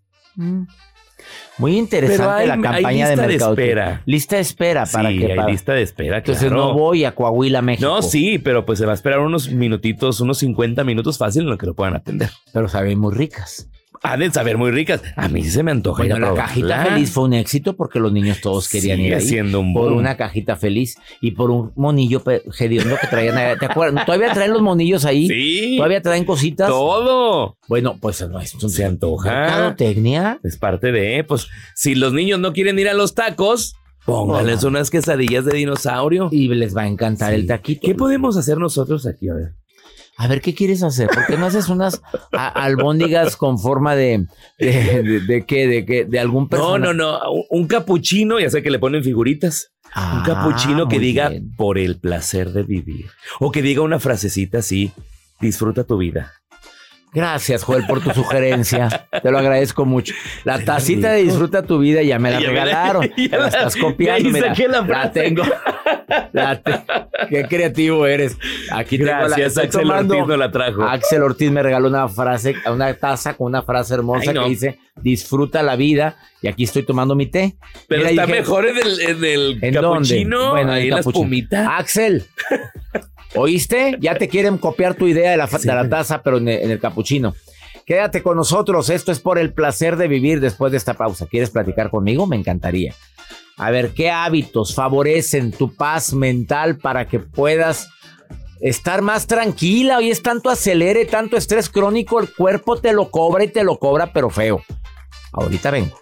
Muy 1.59 1.77
interesante 1.77 2.43
hay- 2.43 2.47
la 2.47 2.61
campaña 2.61 3.09
de 3.09 3.17
lista 3.17 3.23
de 3.23 3.29
mercado. 3.29 3.51
espera. 3.53 4.03
Lista 4.07 4.37
de 4.37 4.43
espera 4.43 4.87
para 4.87 5.11
sí, 5.11 5.19
que 5.19 5.27
hay 5.33 5.37
para- 5.37 5.51
lista 5.51 5.73
de 5.75 5.83
espera, 5.83 6.19
Entonces 6.19 6.45
claro. 6.49 6.57
no 6.69 6.75
voy 6.75 7.05
a 7.05 7.15
Coahuila, 7.15 7.63
México. 7.63 7.89
No, 7.89 8.01
sí, 8.03 8.39
pero 8.39 8.65
pues 8.65 8.79
se 8.79 8.87
va 8.87 8.93
a 8.93 8.95
esperar 8.95 9.19
unos 9.21 9.51
minutitos, 9.51 10.21
unos 10.21 10.39
50 10.39 10.85
minutos 10.85 11.19
fácil 11.19 11.43
en 11.43 11.51
lo 11.51 11.59
que 11.59 11.67
lo 11.67 11.75
puedan 11.75 11.95
atender. 11.97 12.31
Pero 12.53 12.69
saben 12.69 12.99
muy 12.99 13.15
ricas. 13.15 13.69
Ha 14.03 14.17
de 14.17 14.31
saber 14.31 14.57
muy 14.59 14.71
ricas. 14.71 15.03
A 15.17 15.29
mí 15.29 15.43
sí 15.43 15.51
se 15.51 15.63
me 15.63 15.71
antoja 15.71 16.05
ir 16.05 16.11
Bueno, 16.13 16.27
a 16.27 16.29
la 16.31 16.35
probarla. 16.35 16.49
cajita 16.77 16.85
feliz 16.95 17.11
fue 17.11 17.25
un 17.25 17.33
éxito 17.35 17.77
porque 17.77 17.99
los 17.99 18.13
niños 18.13 18.41
todos 18.41 18.69
querían 18.69 18.97
Sigue 18.99 19.09
ir 19.09 19.15
ahí. 19.17 19.21
siendo 19.23 19.61
un 19.61 19.73
por 19.75 19.91
boom. 19.91 19.99
una 19.99 20.17
cajita 20.17 20.57
feliz 20.57 20.97
y 21.21 21.33
por 21.33 21.51
un 21.51 21.73
monillo 21.77 22.23
hediondo 22.59 22.97
que 23.01 23.07
traían. 23.09 23.59
¿Te 23.59 23.67
acuerdas? 23.67 24.07
¿Todavía 24.07 24.33
traen 24.33 24.53
los 24.53 24.63
monillos 24.63 25.05
ahí? 25.05 25.27
Sí. 25.29 25.75
¿Todavía 25.77 26.01
traen 26.03 26.25
cositas? 26.25 26.69
Todo. 26.69 27.57
Bueno, 27.69 27.99
pues 28.01 28.27
no 28.29 28.39
es 28.41 28.51
Se 28.51 28.85
antoja. 28.85 29.31
mercadotecnia. 29.31 30.41
Es 30.43 30.57
parte 30.57 30.93
de, 30.93 31.25
pues, 31.25 31.49
si 31.75 31.95
los 31.95 32.13
niños 32.13 32.39
no 32.41 32.53
quieren 32.53 32.79
ir 32.79 32.89
a 32.89 32.95
los 32.95 33.15
tacos, 33.15 33.75
pónganles 34.07 34.57
Pónganle. 34.61 34.69
unas 34.79 34.91
quesadillas 34.91 35.45
de 35.45 35.55
dinosaurio. 35.57 36.29
Y 36.33 36.49
les 36.49 36.77
va 36.77 36.83
a 36.83 36.87
encantar 36.87 37.31
Sí. 37.35 37.41
el 37.41 37.47
taquito. 37.47 37.81
¿Qué 37.87 37.95
podemos 37.95 38.37
hacer 38.37 38.59
nosotros 38.59 39.07
aquí? 39.07 39.29
A 39.29 39.35
ver. 39.35 39.53
A 40.21 40.27
ver, 40.27 40.41
¿qué 40.41 40.53
quieres 40.55 40.83
hacer? 40.83 41.07
¿Por 41.09 41.25
qué 41.27 41.37
no 41.39 41.47
haces 41.47 41.69
unas 41.69 42.03
albóndigas 42.33 43.37
con 43.37 43.59
forma 43.59 43.95
de... 43.95 44.27
¿De, 44.59 45.03
de, 45.03 45.21
de 45.21 45.47
qué? 45.47 46.05
¿De 46.09 46.19
algún 46.19 46.45
No, 46.45 46.49
personaje? 46.49 46.81
no, 46.83 46.93
no. 46.95 47.33
Un- 47.33 47.45
Un 47.51 47.67
capuchino, 47.69 48.39
ya 48.41 48.51
sé 48.51 48.63
que 48.63 48.71
le 48.71 48.79
ponen 48.79 49.05
figuritas. 49.05 49.71
Ah, 49.95 50.17
un 50.19 50.23
capuchino 50.25 50.89
que 50.89 50.99
diga 50.99 51.29
bien. 51.31 51.55
por 51.57 51.79
el 51.79 51.99
placer 52.01 52.51
de 52.53 52.63
vivir. 52.65 53.07
O 53.41 53.51
que 53.53 53.63
diga 53.63 53.81
una 53.83 53.99
frasecita 54.01 54.59
así, 54.59 54.93
disfruta 55.41 55.85
tu 55.85 55.97
vida. 55.99 56.33
Gracias, 57.13 57.65
Joel, 57.65 57.87
por 57.87 58.01
tu 58.03 58.11
sugerencia. 58.11 59.09
Te 59.23 59.31
lo 59.31 59.39
agradezco 59.39 59.85
mucho. 59.85 60.15
La 60.45 60.59
tacita 60.65 61.13
de 61.13 61.23
disfruta 61.25 61.63
tu 61.63 61.79
vida 61.79 62.03
ya 62.03 62.19
me 62.19 62.31
la 62.31 62.41
Ya 62.41 62.49
me 62.49 62.55
la- 62.55 62.65
regalaron. 62.65 63.11
ya 63.17 63.39
la 63.39 63.49
estás 63.49 63.77
copiando. 63.77 64.31
mira. 64.31 64.55
la 64.87 65.13
tengo. 65.13 65.43
La 66.33 66.61
te- 66.63 66.81
Qué 67.29 67.45
creativo 67.49 68.07
eres. 68.07 68.37
Aquí 68.71 68.99
tengo 68.99 69.11
la- 69.11 69.19
Gracias, 69.21 69.49
estoy 69.49 69.65
Axel 69.67 69.81
tomando- 69.83 70.15
Ortiz 70.15 70.29
nos 70.29 70.39
la 70.39 70.51
trajo. 70.51 70.83
Axel 70.85 71.23
Ortiz 71.23 71.51
me 71.51 71.63
regaló 71.63 71.89
una 71.89 72.09
frase, 72.09 72.55
una 72.71 72.93
taza 72.95 73.35
con 73.35 73.47
una 73.49 73.63
frase 73.63 73.95
hermosa 73.95 74.31
Ay, 74.31 74.35
no. 74.35 74.45
que 74.45 74.51
dice: 74.51 74.79
disfruta 74.97 75.63
la 75.63 75.77
vida. 75.77 76.17
Y 76.41 76.47
aquí 76.49 76.65
estoy 76.65 76.85
tomando 76.85 77.15
mi 77.17 77.27
té. 77.27 77.57
Pero 77.89 78.01
Mira, 78.03 78.11
está 78.11 78.27
dije, 78.27 78.39
mejor 78.41 78.67
en 78.67 78.77
el, 78.77 79.01
en 79.01 79.25
el 79.25 79.59
¿En 79.63 79.75
capuchino, 79.75 80.39
dónde? 80.39 80.51
Bueno, 80.53 80.77
en 80.77 80.91
la 80.91 80.97
capuchino. 80.99 81.11
espumita. 81.25 81.77
Axel, 81.77 82.25
¿oíste? 83.35 83.97
Ya 84.01 84.15
te 84.15 84.29
quieren 84.29 84.57
copiar 84.59 84.95
tu 84.95 85.07
idea 85.07 85.31
de 85.33 85.37
la, 85.37 85.47
fa- 85.47 85.59
Sí. 85.59 85.69
de 85.69 85.75
la 85.75 85.89
taza, 85.89 86.23
pero 86.23 86.39
en 86.39 86.49
el, 86.49 86.63
en 86.63 86.71
el 86.71 86.79
capuchino. 86.79 86.98
Quédate 87.87 88.23
con 88.23 88.37
nosotros. 88.37 88.91
Esto 88.91 89.13
es 89.13 89.19
por 89.19 89.39
el 89.39 89.55
placer 89.55 89.97
de 89.97 90.09
vivir 90.09 90.41
después 90.41 90.73
de 90.73 90.79
esta 90.79 90.95
pausa. 90.95 91.27
¿Quieres 91.27 91.51
platicar 91.51 91.91
conmigo? 91.91 92.27
Me 92.27 92.37
encantaría. 92.37 92.95
A 93.57 93.71
ver, 93.71 93.93
¿qué 93.95 94.11
hábitos 94.11 94.75
favorecen 94.75 95.53
tu 95.53 95.75
paz 95.75 96.13
mental 96.13 96.77
para 96.77 97.09
que 97.09 97.19
puedas 97.19 97.89
estar 98.61 99.03
más 99.03 99.27
tranquila? 99.27 99.99
Hoy 99.99 100.11
es 100.11 100.23
tanto 100.23 100.51
acelere, 100.51 101.07
tanto 101.07 101.37
estrés 101.37 101.69
crónico, 101.69 102.21
el 102.21 102.33
cuerpo 102.33 102.77
te 102.77 102.93
lo 102.93 103.11
cobra 103.11 103.45
y 103.45 103.49
te 103.49 103.65
lo 103.65 103.79
cobra, 103.79 104.13
pero 104.13 104.31
feo. 104.31 104.63
Ahorita 105.33 105.71
vengo. 105.71 105.99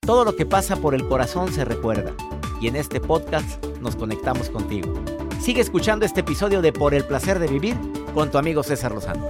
Todo 0.00 0.24
lo 0.24 0.36
que 0.36 0.46
pasa 0.46 0.76
por 0.76 0.94
el 0.94 1.08
corazón 1.08 1.52
se 1.52 1.64
recuerda 1.64 2.14
y 2.62 2.68
en 2.68 2.76
este 2.76 3.00
podcast 3.00 3.64
nos 3.80 3.96
conectamos 3.96 4.48
contigo. 4.48 4.94
Sigue 5.40 5.60
escuchando 5.60 6.06
este 6.06 6.20
episodio 6.20 6.62
de 6.62 6.72
Por 6.72 6.94
el 6.94 7.04
placer 7.04 7.40
de 7.40 7.48
vivir 7.48 7.76
con 8.14 8.30
tu 8.30 8.38
amigo 8.38 8.62
César 8.62 8.92
Lozano. 8.92 9.26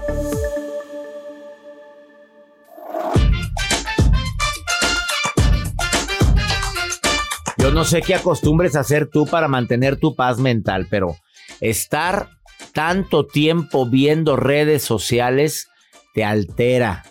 Yo 7.56 7.70
no 7.70 7.84
sé 7.86 8.02
qué 8.02 8.16
acostumbres 8.16 8.76
hacer 8.76 9.08
tú 9.08 9.24
para 9.24 9.48
mantener 9.48 9.96
tu 9.96 10.14
paz 10.14 10.38
mental, 10.38 10.86
pero 10.90 11.16
estar 11.62 12.28
tanto 12.74 13.26
tiempo 13.26 13.88
viendo 13.88 14.36
redes 14.36 14.82
sociales 14.82 15.68
te 16.12 16.22
altera, 16.22 17.04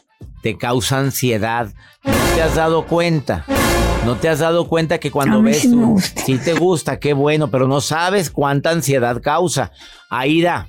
te 0.43 0.55
causa 0.59 0.99
ansiedad. 0.99 1.73
te 2.03 2.41
has 2.43 2.53
dado 2.53 2.85
cuenta. 2.85 3.43
No 4.05 4.15
te 4.15 4.29
has 4.29 4.39
dado 4.39 4.67
cuenta 4.67 4.99
que 4.99 5.11
cuando 5.11 5.43
ves... 5.43 5.67
Sí, 6.25 6.39
te 6.39 6.53
gusta, 6.53 6.99
qué 6.99 7.13
bueno, 7.13 7.51
pero 7.51 7.67
no 7.67 7.81
sabes 7.81 8.31
cuánta 8.31 8.71
ansiedad 8.71 9.21
causa. 9.21 9.71
Aida, 10.09 10.67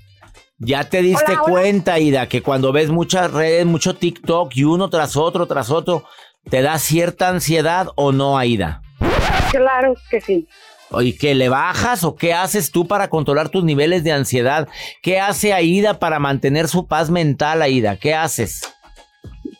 ya 0.58 0.84
te 0.84 1.00
diste 1.00 1.36
cuenta, 1.38 1.94
Aida, 1.94 2.28
que 2.28 2.42
cuando 2.42 2.72
ves 2.72 2.90
muchas 2.90 3.32
redes, 3.32 3.64
mucho 3.64 3.96
TikTok 3.96 4.54
y 4.54 4.64
uno 4.64 4.90
tras 4.90 5.16
otro, 5.16 5.46
tras 5.46 5.70
otro, 5.70 6.04
¿te 6.50 6.60
da 6.60 6.78
cierta 6.78 7.28
ansiedad 7.28 7.88
o 7.96 8.12
no, 8.12 8.36
Aida? 8.36 8.82
Claro 9.50 9.94
que 10.10 10.20
sí. 10.20 10.46
¿Y 11.00 11.14
qué 11.14 11.34
le 11.34 11.48
bajas 11.48 12.04
o 12.04 12.16
qué 12.16 12.34
haces 12.34 12.70
tú 12.70 12.86
para 12.86 13.08
controlar 13.08 13.48
tus 13.48 13.64
niveles 13.64 14.04
de 14.04 14.12
ansiedad? 14.12 14.68
¿Qué 15.02 15.18
hace 15.20 15.54
Aida 15.54 15.98
para 15.98 16.18
mantener 16.18 16.68
su 16.68 16.86
paz 16.86 17.08
mental, 17.08 17.62
Aida? 17.62 17.96
¿Qué 17.96 18.14
haces? 18.14 18.60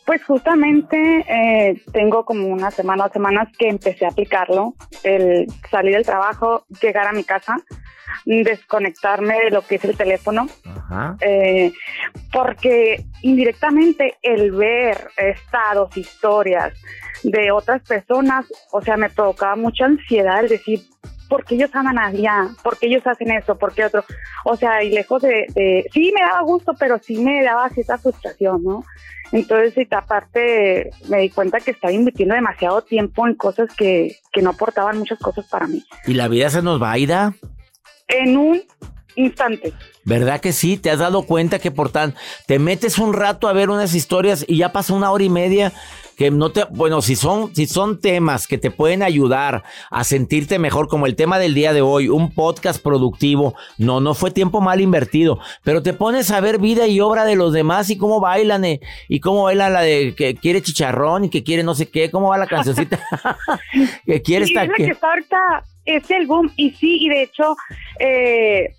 Pues 0.05 0.23
justamente 0.23 1.25
eh, 1.27 1.81
tengo 1.91 2.25
como 2.25 2.47
una 2.47 2.71
semana 2.71 3.05
o 3.05 3.09
semanas 3.11 3.47
que 3.57 3.69
empecé 3.69 4.05
a 4.05 4.09
aplicarlo, 4.09 4.73
el 5.03 5.47
salir 5.71 5.93
del 5.95 6.05
trabajo, 6.05 6.65
llegar 6.81 7.07
a 7.07 7.13
mi 7.13 7.23
casa, 7.23 7.55
desconectarme 8.25 9.39
de 9.45 9.51
lo 9.51 9.61
que 9.61 9.75
es 9.75 9.85
el 9.85 9.95
teléfono, 9.95 10.47
eh, 11.21 11.71
porque 12.31 13.05
indirectamente 13.21 14.15
el 14.21 14.51
ver 14.51 15.09
estados, 15.17 15.95
historias 15.97 16.73
de 17.23 17.51
otras 17.51 17.81
personas, 17.83 18.45
o 18.71 18.81
sea, 18.81 18.97
me 18.97 19.09
provocaba 19.09 19.55
mucha 19.55 19.85
ansiedad 19.85 20.41
el 20.41 20.49
decir, 20.49 20.81
¿por 21.33 21.45
qué 21.45 21.55
ellos 21.55 21.71
aman 21.73 21.97
a 21.97 22.05
allá? 22.05 22.47
¿Por 22.61 22.77
qué 22.77 22.85
ellos 22.85 23.01
hacen 23.07 23.31
eso? 23.31 23.57
¿Por 23.57 23.73
qué 23.73 23.85
otro? 23.85 24.05
O 24.45 24.55
sea, 24.55 24.83
y 24.83 24.91
lejos 24.91 25.19
de, 25.23 25.47
de, 25.55 25.83
sí 25.91 26.13
me 26.15 26.21
daba 26.21 26.43
gusto, 26.43 26.73
pero 26.77 26.99
sí 27.01 27.17
me 27.17 27.43
daba 27.43 27.69
cierta 27.69 27.97
frustración, 27.97 28.61
¿no? 28.63 28.83
Entonces, 29.31 29.87
aparte, 29.89 30.91
me 31.09 31.21
di 31.21 31.31
cuenta 31.31 31.59
que 31.59 31.71
estaba 31.71 31.91
invirtiendo 31.91 32.35
demasiado 32.35 32.83
tiempo 32.83 33.25
en 33.25 33.33
cosas 33.33 33.67
que, 33.75 34.15
que 34.31 34.43
no 34.43 34.51
aportaban 34.51 34.99
muchas 34.99 35.17
cosas 35.17 35.47
para 35.47 35.65
mí. 35.65 35.83
¿Y 36.05 36.13
la 36.13 36.27
vida 36.27 36.51
se 36.51 36.61
nos 36.61 36.79
va, 36.79 36.95
Ida? 36.99 37.33
En 38.09 38.37
un 38.37 38.61
instante. 39.15 39.73
¿Verdad 40.03 40.41
que 40.41 40.51
sí? 40.51 40.77
¿Te 40.77 40.91
has 40.91 40.99
dado 40.99 41.23
cuenta 41.23 41.59
que 41.59 41.71
por 41.71 41.89
tan 41.89 42.15
te 42.47 42.59
metes 42.59 42.97
un 42.97 43.13
rato 43.13 43.47
a 43.47 43.53
ver 43.53 43.69
unas 43.69 43.95
historias 43.95 44.45
y 44.47 44.57
ya 44.57 44.71
pasa 44.71 44.93
una 44.93 45.11
hora 45.11 45.23
y 45.23 45.29
media 45.29 45.73
que 46.17 46.31
no 46.31 46.51
te, 46.51 46.65
bueno, 46.65 47.01
si 47.01 47.15
son, 47.15 47.55
si 47.55 47.65
son 47.65 47.99
temas 47.99 48.47
que 48.47 48.57
te 48.57 48.71
pueden 48.71 49.03
ayudar 49.03 49.63
a 49.89 50.03
sentirte 50.03 50.59
mejor, 50.59 50.87
como 50.87 51.05
el 51.05 51.15
tema 51.15 51.39
del 51.39 51.53
día 51.53 51.73
de 51.73 51.81
hoy, 51.81 52.09
un 52.09 52.33
podcast 52.33 52.81
productivo, 52.81 53.55
no, 53.77 53.99
no 53.99 54.13
fue 54.13 54.31
tiempo 54.31 54.61
mal 54.61 54.81
invertido, 54.81 55.39
pero 55.63 55.81
te 55.81 55.93
pones 55.93 56.31
a 56.31 56.41
ver 56.41 56.59
vida 56.59 56.87
y 56.87 56.99
obra 56.99 57.25
de 57.25 57.35
los 57.35 57.53
demás 57.53 57.89
y 57.89 57.97
cómo 57.97 58.19
bailan 58.19 58.65
eh, 58.65 58.79
y 59.07 59.19
cómo 59.19 59.43
bailan 59.43 59.73
la 59.73 59.81
de 59.81 60.13
que 60.15 60.35
quiere 60.35 60.61
chicharrón 60.61 61.25
y 61.25 61.29
que 61.29 61.43
quiere 61.43 61.63
no 61.63 61.75
sé 61.75 61.89
qué, 61.89 62.11
cómo 62.11 62.29
va 62.29 62.37
la 62.37 62.47
cancioncita, 62.47 62.99
que 64.05 64.21
quiere 64.21 64.45
estar 64.45 64.71
que... 64.71 64.85
que 64.85 64.97
ahorita 65.01 65.63
es 65.85 66.09
el 66.11 66.27
boom 66.27 66.51
y 66.55 66.71
sí, 66.71 66.97
y 67.01 67.09
de 67.09 67.23
hecho, 67.23 67.55
eh, 67.99 68.73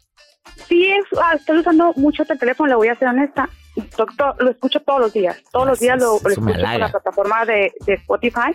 sí 0.68 0.86
es, 0.86 1.04
ah, 1.20 1.34
estoy 1.34 1.58
usando 1.58 1.92
mucho 1.96 2.24
el 2.28 2.38
teléfono, 2.38 2.68
le 2.68 2.74
voy 2.76 2.88
a 2.88 2.94
ser 2.94 3.08
honesta. 3.08 3.48
Doctor, 3.96 4.36
lo 4.38 4.50
escucho 4.50 4.80
todos 4.80 5.00
los 5.00 5.12
días. 5.12 5.42
Todos 5.50 5.66
los 5.66 5.80
días 5.80 6.00
lo, 6.00 6.16
escucho 6.16 6.54
en 6.54 6.80
la 6.80 6.88
plataforma 6.88 7.44
de, 7.44 7.72
Spotify. 7.86 8.52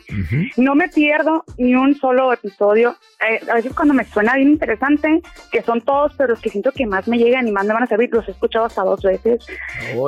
No 0.55 0.75
me 0.75 0.87
pierdo 0.87 1.43
ni 1.57 1.75
un 1.75 1.93
solo 1.95 2.31
episodio. 2.31 2.95
Eh, 3.27 3.41
a 3.51 3.55
veces 3.55 3.73
cuando 3.73 3.93
me 3.93 4.05
suena 4.05 4.35
bien 4.35 4.49
interesante, 4.49 5.21
que 5.51 5.61
son 5.61 5.81
todos, 5.81 6.13
pero 6.17 6.29
los 6.29 6.39
que 6.39 6.49
siento 6.49 6.71
que 6.71 6.85
más 6.85 7.07
me 7.09 7.17
llegan 7.17 7.47
y 7.47 7.51
más 7.51 7.65
me 7.65 7.73
van 7.73 7.83
a 7.83 7.87
servir, 7.87 8.09
los 8.13 8.27
he 8.29 8.31
escuchado 8.31 8.65
hasta 8.65 8.81
dos 8.83 9.01
veces. 9.01 9.45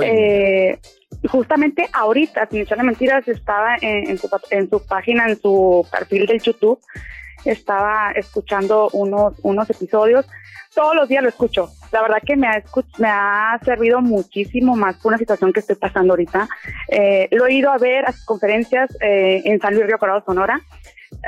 Eh, 0.01 0.79
justamente 1.29 1.89
ahorita, 1.91 2.47
sin 2.49 2.61
echarle 2.61 2.85
mentiras, 2.85 3.27
estaba 3.27 3.75
en, 3.81 4.17
su, 4.17 4.29
en 4.49 4.69
su 4.69 4.85
página, 4.85 5.27
en 5.27 5.41
su 5.41 5.85
perfil 5.91 6.25
del 6.25 6.41
YouTube, 6.41 6.79
estaba 7.45 8.11
escuchando 8.11 8.89
unos, 8.93 9.33
unos 9.43 9.69
episodios 9.69 10.25
todos 10.73 10.95
los 10.95 11.09
días 11.09 11.23
lo 11.23 11.29
escucho. 11.29 11.69
La 11.91 12.01
verdad 12.01 12.17
que 12.25 12.35
me 12.35 12.47
ha, 12.47 12.63
me 12.97 13.07
ha 13.07 13.59
servido 13.63 14.01
muchísimo 14.01 14.75
más 14.75 14.95
por 14.97 15.09
una 15.09 15.17
situación 15.17 15.51
que 15.51 15.59
estoy 15.59 15.75
pasando 15.75 16.13
ahorita. 16.13 16.47
Eh, 16.87 17.27
lo 17.31 17.47
he 17.47 17.53
ido 17.53 17.71
a 17.71 17.77
ver 17.77 18.05
a 18.05 18.11
sus 18.11 18.25
conferencias 18.25 18.89
eh, 19.01 19.41
en 19.45 19.59
San 19.59 19.73
Luis 19.73 19.85
Río 19.85 19.97
Colorado, 19.97 20.23
Sonora. 20.25 20.61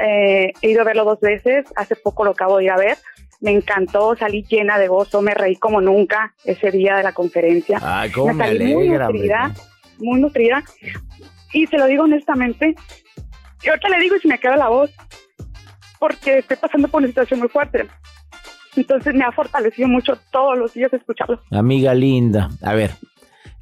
Eh, 0.02 0.54
he 0.62 0.70
ido 0.70 0.82
a 0.82 0.86
verlo 0.86 1.04
dos 1.04 1.20
veces. 1.20 1.66
Hace 1.76 1.96
poco 1.96 2.24
lo 2.24 2.32
acabo 2.32 2.58
de 2.58 2.66
ir 2.66 2.72
a 2.72 2.78
ver. 2.78 2.98
Me 3.42 3.52
encantó, 3.52 4.16
salí 4.16 4.46
llena 4.48 4.80
de 4.80 4.88
gozo, 4.88 5.22
me 5.22 5.34
reí 5.34 5.58
como 5.58 5.82
nunca 5.82 6.34
ese 6.46 6.72
día 6.72 6.96
de 6.96 7.04
la 7.04 7.12
conferencia. 7.12 7.80
Ay, 7.84 8.10
cómo 8.12 8.34
me, 8.34 8.46
salí 8.46 8.74
muy 8.74 8.88
nutrida, 8.88 9.54
muy 9.98 10.22
nutrida. 10.22 10.64
Y 11.52 11.68
se 11.68 11.78
lo 11.78 11.88
digo 11.88 12.04
honestamente, 12.06 12.74
y 13.62 13.70
ahorita 13.70 13.90
le 13.90 14.00
digo 14.00 14.16
y 14.16 14.20
se 14.22 14.30
me 14.30 14.40
queda 14.40 14.56
la 14.56 14.70
voz, 14.70 14.92
porque 16.04 16.40
estoy 16.40 16.58
pasando 16.58 16.90
por 16.90 17.00
una 17.00 17.08
situación 17.08 17.40
muy 17.40 17.48
fuerte. 17.48 17.88
Entonces 18.76 19.14
me 19.16 19.24
ha 19.24 19.32
fortalecido 19.32 19.88
mucho 19.88 20.18
todos 20.34 20.58
los 20.58 20.74
días 20.74 20.92
escucharlo. 20.92 21.40
Amiga 21.50 21.94
linda, 21.94 22.50
a 22.62 22.74
ver, 22.74 22.92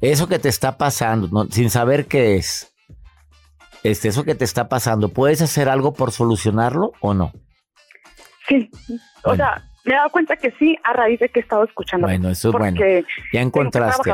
eso 0.00 0.26
que 0.26 0.40
te 0.40 0.48
está 0.48 0.76
pasando, 0.76 1.46
sin 1.50 1.70
saber 1.70 2.06
qué 2.06 2.34
es, 2.34 2.74
este, 3.84 4.08
eso 4.08 4.24
que 4.24 4.34
te 4.34 4.44
está 4.44 4.68
pasando, 4.68 5.10
¿puedes 5.10 5.40
hacer 5.40 5.68
algo 5.68 5.92
por 5.92 6.10
solucionarlo 6.10 6.90
o 7.00 7.14
no? 7.14 7.30
Sí, 8.48 8.68
o 9.22 9.36
sea, 9.36 9.62
me 9.84 9.94
he 9.94 9.96
dado 9.96 10.10
cuenta 10.10 10.36
que 10.36 10.52
sí, 10.58 10.76
a 10.84 10.92
raíz 10.92 11.18
de 11.18 11.28
que 11.28 11.40
he 11.40 11.42
estado 11.42 11.64
escuchando. 11.64 12.06
Bueno, 12.06 12.30
eso 12.30 12.50
es 12.50 12.52
bueno. 12.56 12.80
Ya 13.32 13.40
encontraste. 13.40 14.12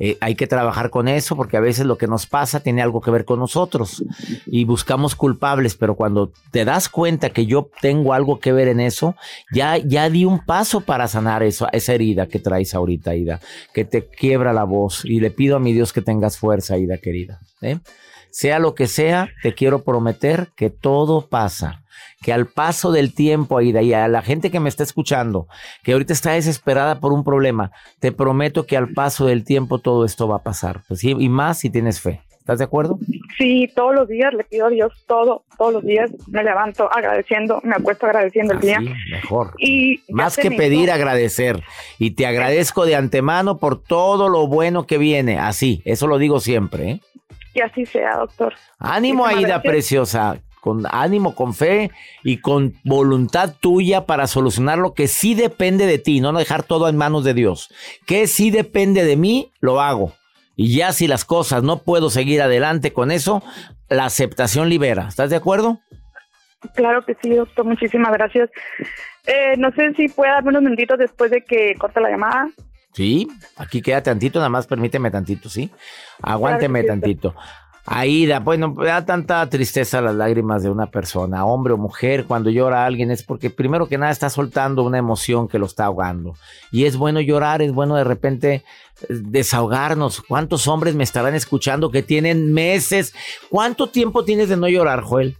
Eh, 0.00 0.16
hay 0.20 0.34
que 0.34 0.48
trabajar 0.48 0.90
con 0.90 1.06
eso 1.06 1.36
porque 1.36 1.56
a 1.56 1.60
veces 1.60 1.86
lo 1.86 1.96
que 1.96 2.08
nos 2.08 2.26
pasa 2.26 2.60
tiene 2.60 2.82
algo 2.82 3.00
que 3.00 3.12
ver 3.12 3.24
con 3.24 3.38
nosotros 3.38 4.04
y 4.46 4.64
buscamos 4.64 5.14
culpables, 5.14 5.76
pero 5.76 5.94
cuando 5.94 6.32
te 6.50 6.64
das 6.64 6.88
cuenta 6.88 7.30
que 7.30 7.46
yo 7.46 7.70
tengo 7.80 8.14
algo 8.14 8.40
que 8.40 8.52
ver 8.52 8.66
en 8.66 8.80
eso, 8.80 9.14
ya, 9.52 9.76
ya 9.76 10.10
di 10.10 10.24
un 10.24 10.44
paso 10.44 10.80
para 10.80 11.06
sanar 11.06 11.44
eso, 11.44 11.68
esa 11.72 11.94
herida 11.94 12.26
que 12.26 12.40
traes 12.40 12.74
ahorita, 12.74 13.14
Ida, 13.14 13.40
que 13.72 13.84
te 13.84 14.06
quiebra 14.08 14.52
la 14.52 14.64
voz. 14.64 15.04
Y 15.04 15.20
le 15.20 15.30
pido 15.30 15.56
a 15.56 15.60
mi 15.60 15.72
Dios 15.72 15.92
que 15.92 16.02
tengas 16.02 16.36
fuerza, 16.36 16.78
Ida, 16.78 16.98
querida. 16.98 17.38
¿eh? 17.62 17.78
Sea 18.30 18.58
lo 18.58 18.74
que 18.74 18.88
sea, 18.88 19.28
te 19.42 19.54
quiero 19.54 19.84
prometer 19.84 20.48
que 20.56 20.68
todo 20.68 21.28
pasa 21.28 21.84
que 22.22 22.32
al 22.32 22.46
paso 22.46 22.92
del 22.92 23.14
tiempo, 23.14 23.58
Aida, 23.58 23.82
y 23.82 23.92
a 23.92 24.08
la 24.08 24.22
gente 24.22 24.50
que 24.50 24.60
me 24.60 24.68
está 24.68 24.82
escuchando, 24.82 25.48
que 25.82 25.92
ahorita 25.92 26.12
está 26.12 26.32
desesperada 26.32 27.00
por 27.00 27.12
un 27.12 27.24
problema, 27.24 27.72
te 28.00 28.12
prometo 28.12 28.66
que 28.66 28.76
al 28.76 28.92
paso 28.92 29.26
del 29.26 29.44
tiempo 29.44 29.78
todo 29.78 30.04
esto 30.04 30.28
va 30.28 30.36
a 30.36 30.42
pasar. 30.42 30.82
Pues 30.88 31.04
y 31.04 31.28
más 31.28 31.58
si 31.58 31.70
tienes 31.70 32.00
fe. 32.00 32.22
¿Estás 32.46 32.60
de 32.60 32.64
acuerdo? 32.64 33.00
Sí, 33.36 33.68
todos 33.74 33.92
los 33.92 34.06
días 34.06 34.32
le 34.32 34.44
pido 34.44 34.66
a 34.66 34.70
Dios 34.70 34.92
todo, 35.08 35.42
todos 35.58 35.72
los 35.72 35.84
días 35.84 36.12
me 36.28 36.44
levanto 36.44 36.88
agradeciendo, 36.92 37.60
me 37.64 37.74
acuesto 37.74 38.06
agradeciendo 38.06 38.54
el 38.54 38.60
día. 38.60 38.78
mejor. 39.10 39.54
Y 39.58 40.00
más 40.10 40.36
que 40.36 40.52
pedir, 40.52 40.92
agradecer. 40.92 41.64
Y 41.98 42.12
te 42.12 42.24
agradezco 42.24 42.86
de 42.86 42.94
antemano 42.94 43.58
por 43.58 43.82
todo 43.82 44.28
lo 44.28 44.46
bueno 44.46 44.86
que 44.86 44.96
viene. 44.96 45.40
Así, 45.40 45.82
eso 45.84 46.06
lo 46.06 46.18
digo 46.18 46.38
siempre. 46.38 46.88
¿eh? 46.88 47.00
Y 47.52 47.62
así 47.62 47.84
sea, 47.84 48.18
doctor. 48.18 48.54
Ánimo, 48.78 49.26
Aida, 49.26 49.60
preciosa 49.60 50.38
con 50.60 50.84
ánimo, 50.90 51.34
con 51.34 51.54
fe 51.54 51.90
y 52.24 52.38
con 52.38 52.74
voluntad 52.84 53.54
tuya 53.60 54.06
para 54.06 54.26
solucionar 54.26 54.78
lo 54.78 54.94
que 54.94 55.08
sí 55.08 55.34
depende 55.34 55.86
de 55.86 55.98
ti, 55.98 56.20
no 56.20 56.32
dejar 56.32 56.62
todo 56.62 56.88
en 56.88 56.96
manos 56.96 57.24
de 57.24 57.34
Dios. 57.34 57.70
Que 58.06 58.26
sí 58.26 58.50
depende 58.50 59.04
de 59.04 59.16
mí, 59.16 59.52
lo 59.60 59.80
hago. 59.80 60.12
Y 60.56 60.76
ya 60.76 60.92
si 60.92 61.06
las 61.06 61.24
cosas 61.24 61.62
no 61.62 61.78
puedo 61.78 62.10
seguir 62.10 62.40
adelante 62.40 62.92
con 62.92 63.10
eso, 63.10 63.42
la 63.88 64.06
aceptación 64.06 64.68
libera. 64.68 65.06
¿Estás 65.08 65.30
de 65.30 65.36
acuerdo? 65.36 65.80
Claro 66.74 67.04
que 67.04 67.16
sí, 67.22 67.30
doctor. 67.30 67.64
Muchísimas 67.64 68.12
gracias. 68.12 68.50
Eh, 69.26 69.54
no 69.58 69.70
sé 69.72 69.92
si 69.94 70.08
puede 70.08 70.32
darme 70.32 70.50
unos 70.50 70.62
minutitos 70.62 70.98
después 70.98 71.30
de 71.30 71.42
que 71.42 71.74
corte 71.78 72.00
la 72.00 72.10
llamada. 72.10 72.48
Sí, 72.96 73.28
aquí 73.58 73.82
queda 73.82 74.02
tantito, 74.02 74.38
nada 74.38 74.48
más 74.48 74.66
permíteme 74.66 75.10
tantito, 75.10 75.50
¿sí? 75.50 75.70
Aguánteme 76.22 76.82
tantito. 76.82 77.34
Aida, 77.86 78.40
bueno, 78.40 78.74
da 78.76 79.04
tanta 79.04 79.48
tristeza 79.48 80.00
las 80.00 80.14
lágrimas 80.14 80.64
de 80.64 80.70
una 80.70 80.90
persona, 80.90 81.44
hombre 81.44 81.74
o 81.74 81.76
mujer, 81.76 82.24
cuando 82.24 82.50
llora 82.50 82.84
alguien 82.84 83.12
es 83.12 83.22
porque 83.22 83.48
primero 83.48 83.86
que 83.86 83.96
nada 83.96 84.10
está 84.10 84.28
soltando 84.28 84.82
una 84.82 84.98
emoción 84.98 85.46
que 85.46 85.60
lo 85.60 85.66
está 85.66 85.84
ahogando. 85.84 86.34
Y 86.72 86.84
es 86.86 86.96
bueno 86.96 87.20
llorar, 87.20 87.62
es 87.62 87.72
bueno 87.72 87.94
de 87.94 88.02
repente 88.02 88.54
eh, 88.54 89.06
desahogarnos. 89.08 90.20
¿Cuántos 90.20 90.66
hombres 90.66 90.96
me 90.96 91.04
estarán 91.04 91.36
escuchando 91.36 91.92
que 91.92 92.02
tienen 92.02 92.52
meses? 92.52 93.14
¿Cuánto 93.50 93.86
tiempo 93.88 94.24
tienes 94.24 94.48
de 94.48 94.56
no 94.56 94.68
llorar, 94.68 95.02
Joel? 95.02 95.36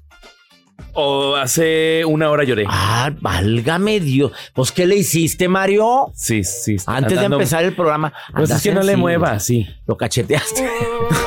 O 0.92 1.34
hace 1.34 2.04
una 2.06 2.30
hora 2.30 2.44
lloré. 2.44 2.64
Ah, 2.68 3.10
válgame 3.20 3.98
Dios. 3.98 4.30
Pues, 4.54 4.70
¿qué 4.70 4.86
le 4.86 4.96
hiciste, 4.96 5.48
Mario? 5.48 6.12
Sí, 6.14 6.44
sí. 6.44 6.76
Antes 6.86 7.18
de 7.18 7.26
empezar 7.26 7.64
el 7.64 7.74
programa. 7.74 8.12
Pues 8.34 8.50
es 8.50 8.62
que 8.62 8.72
no 8.72 8.82
le 8.82 8.96
mueva, 8.96 9.38
sí. 9.40 9.66
Lo 9.86 9.96
cacheteaste. 9.96 10.68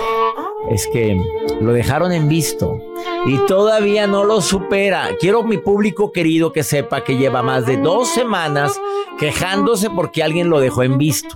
es 0.69 0.87
que 0.87 1.21
lo 1.59 1.73
dejaron 1.73 2.11
en 2.11 2.29
visto 2.29 2.79
y 3.25 3.37
todavía 3.47 4.07
no 4.07 4.23
lo 4.23 4.41
supera. 4.41 5.09
Quiero 5.19 5.43
mi 5.43 5.57
público 5.57 6.11
querido 6.11 6.51
que 6.51 6.63
sepa 6.63 7.03
que 7.03 7.17
lleva 7.17 7.41
más 7.41 7.65
de 7.65 7.77
dos 7.77 8.09
semanas 8.09 8.79
quejándose 9.17 9.89
porque 9.89 10.23
alguien 10.23 10.49
lo 10.49 10.59
dejó 10.59 10.83
en 10.83 10.97
visto. 10.97 11.35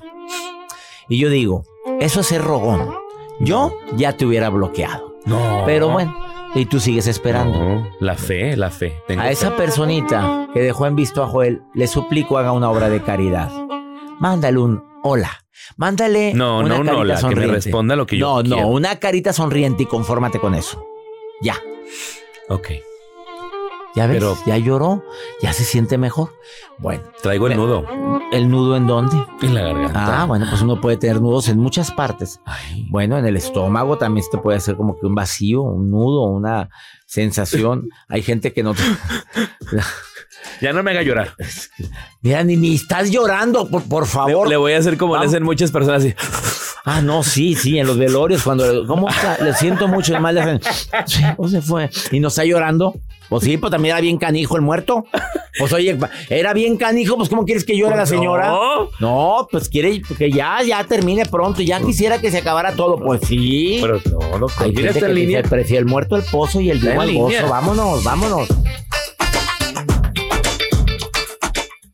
Y 1.09 1.17
yo 1.17 1.29
digo, 1.29 1.63
eso 1.99 2.21
es 2.21 2.27
ser 2.27 2.41
rogón. 2.41 2.93
Yo 3.39 3.73
ya 3.95 4.15
te 4.15 4.25
hubiera 4.25 4.49
bloqueado. 4.49 5.17
No. 5.25 5.63
Pero 5.65 5.89
bueno, 5.89 6.15
y 6.55 6.65
tú 6.65 6.79
sigues 6.79 7.07
esperando. 7.07 7.57
No, 7.57 7.87
la 7.99 8.15
fe, 8.15 8.55
la 8.55 8.69
fe. 8.69 9.01
Tengo 9.07 9.21
A 9.21 9.31
esa 9.31 9.55
personita 9.55 10.47
que 10.53 10.61
dejó 10.61 10.85
en 10.85 10.95
visto 10.95 11.23
a 11.23 11.27
Joel, 11.27 11.63
le 11.73 11.87
suplico 11.87 12.37
haga 12.37 12.51
una 12.51 12.69
obra 12.69 12.89
de 12.89 13.01
caridad. 13.01 13.51
Mándale 14.19 14.59
un 14.59 14.83
hola. 15.03 15.42
Mándale 15.77 16.33
No, 16.33 16.59
una 16.59 16.69
no 16.69 16.75
carita 16.83 16.95
hola, 16.97 17.13
que 17.13 17.15
me 17.15 17.21
sonriente. 17.21 17.55
responda 17.55 17.95
lo 17.95 18.05
que 18.05 18.17
yo 18.17 18.27
No, 18.27 18.43
no, 18.43 18.55
quiero. 18.55 18.67
una 18.69 18.99
carita 18.99 19.33
sonriente 19.33 19.83
y 19.83 19.85
confórmate 19.85 20.39
con 20.39 20.55
eso. 20.55 20.85
Ya. 21.41 21.55
Ok. 22.49 22.69
¿Ya 23.95 24.07
ves? 24.07 24.17
Pero- 24.17 24.37
ya 24.47 24.57
lloró, 24.57 25.03
ya 25.41 25.53
se 25.53 25.63
siente 25.63 25.99
mejor. 25.99 26.33
Bueno, 26.79 27.03
Traigo 27.21 27.45
el 27.47 27.55
nudo 27.55 27.85
¿el 28.31 28.49
nudo 28.49 28.75
en 28.75 28.87
dónde? 28.87 29.15
en 29.43 29.53
la 29.53 29.61
garganta. 29.61 30.23
Ah, 30.23 30.25
bueno, 30.25 30.47
pues 30.49 30.59
uno 30.63 30.81
puede 30.81 30.97
tener 30.97 31.21
nudos 31.21 31.47
en 31.49 31.59
muchas 31.59 31.91
partes. 31.91 32.39
Ay. 32.45 32.87
Bueno, 32.89 33.19
en 33.19 33.27
el 33.27 33.37
estómago 33.37 33.99
también 33.99 34.23
se 34.23 34.31
te 34.31 34.39
puede 34.39 34.57
hacer 34.57 34.75
como 34.75 34.97
que 34.99 35.05
un 35.05 35.13
vacío, 35.13 35.61
un 35.61 35.91
nudo, 35.91 36.23
una 36.23 36.69
sensación. 37.05 37.89
Hay 38.09 38.23
gente 38.23 38.51
que 38.51 38.63
no... 38.63 38.73
Ya 40.61 40.73
no 40.73 40.83
me 40.83 40.91
haga 40.91 41.01
llorar. 41.01 41.35
Mira, 42.21 42.43
ni, 42.43 42.55
ni 42.55 42.75
estás 42.75 43.11
llorando, 43.11 43.67
por, 43.69 43.83
por 43.83 44.05
favor. 44.07 44.47
le 44.47 44.57
voy 44.57 44.73
a 44.73 44.77
hacer 44.77 44.97
como 44.97 45.17
le 45.17 45.25
hacen 45.25 45.43
muchas 45.43 45.71
personas 45.71 46.03
así. 46.03 46.15
Ah, 46.85 47.01
no, 47.01 47.23
sí, 47.23 47.55
sí, 47.55 47.79
en 47.79 47.87
los 47.87 47.97
velorios, 47.97 48.43
cuando... 48.43 48.85
¿Cómo 48.85 49.09
está? 49.09 49.37
Le 49.41 49.53
siento 49.53 49.87
mucho, 49.87 50.13
y 50.13 50.19
más 50.19 50.33
le 50.33 50.41
hacen... 50.41 50.61
Sí, 51.05 51.23
pues 51.37 51.51
se 51.51 51.61
fue. 51.61 51.89
¿Y 52.11 52.19
no 52.19 52.27
está 52.27 52.43
llorando? 52.43 52.93
Pues 53.29 53.45
sí, 53.45 53.57
pues 53.57 53.71
también 53.71 53.95
era 53.95 54.01
bien 54.01 54.17
canijo 54.17 54.57
el 54.57 54.61
muerto. 54.61 55.05
Pues 55.57 55.71
oye, 55.71 55.97
era 56.29 56.53
bien 56.53 56.77
canijo, 56.77 57.15
pues 57.15 57.29
¿cómo 57.29 57.45
quieres 57.45 57.63
que 57.63 57.77
llore 57.77 57.95
la 57.95 58.05
señora? 58.05 58.47
No. 58.47 58.89
No, 58.99 59.47
pues 59.49 59.69
quiere 59.69 60.01
que 60.01 60.31
ya, 60.31 60.61
ya 60.61 60.83
termine 60.83 61.25
pronto, 61.25 61.61
ya 61.61 61.79
quisiera 61.79 62.19
que 62.19 62.31
se 62.31 62.39
acabara 62.39 62.73
todo. 62.73 62.97
Pues 62.97 63.21
sí. 63.27 63.79
Pero 63.81 64.01
no, 64.11 64.39
no. 64.39 64.47
Hay 64.57 64.75
gente 64.75 64.99
que 64.99 65.07
línea. 65.09 65.37
dice, 65.39 65.49
prefiere 65.49 65.79
el 65.79 65.85
muerto 65.85 66.15
el 66.15 66.23
pozo 66.23 66.59
y 66.59 66.69
el 66.69 66.79
vivo 66.79 66.99
al 66.99 67.13
gozo. 67.13 67.47
Vámonos, 67.47 68.03
vámonos. 68.03 68.49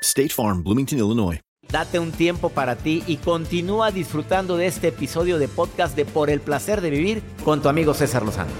State 0.00 0.30
Farm, 0.30 0.62
Bloomington, 0.62 0.98
Illinois. 0.98 1.40
Date 1.70 1.98
un 1.98 2.12
tiempo 2.12 2.48
para 2.48 2.76
ti 2.76 3.02
y 3.06 3.16
continúa 3.16 3.90
disfrutando 3.90 4.56
de 4.56 4.66
este 4.66 4.88
episodio 4.88 5.38
de 5.38 5.48
podcast 5.48 5.94
de 5.96 6.04
Por 6.06 6.30
el 6.30 6.40
placer 6.40 6.80
de 6.80 6.90
vivir 6.90 7.22
con 7.44 7.60
tu 7.60 7.68
amigo 7.68 7.92
César 7.92 8.24
Lozano. 8.24 8.50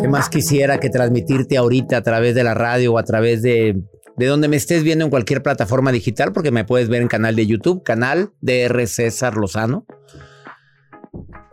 ¿Qué 0.00 0.08
más 0.08 0.28
quisiera 0.28 0.78
que 0.78 0.90
transmitirte 0.90 1.56
ahorita 1.56 1.96
a 1.98 2.02
través 2.02 2.34
de 2.34 2.44
la 2.44 2.54
radio 2.54 2.94
o 2.94 2.98
a 2.98 3.04
través 3.04 3.40
de, 3.40 3.82
de 4.16 4.26
donde 4.26 4.48
me 4.48 4.56
estés 4.56 4.82
viendo 4.82 5.04
en 5.04 5.10
cualquier 5.10 5.42
plataforma 5.42 5.92
digital? 5.92 6.32
Porque 6.32 6.50
me 6.50 6.64
puedes 6.64 6.88
ver 6.88 7.00
en 7.00 7.08
canal 7.08 7.36
de 7.36 7.46
YouTube, 7.46 7.82
canal 7.84 8.32
de 8.40 8.62
R. 8.62 8.86
César 8.86 9.36
Lozano, 9.36 9.86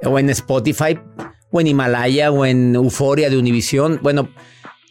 o 0.03 0.19
en 0.19 0.29
Spotify, 0.31 0.99
o 1.51 1.61
en 1.61 1.67
Himalaya, 1.67 2.31
o 2.31 2.45
en 2.45 2.75
Euforia 2.75 3.29
de 3.29 3.37
Univisión. 3.37 3.99
Bueno, 4.01 4.29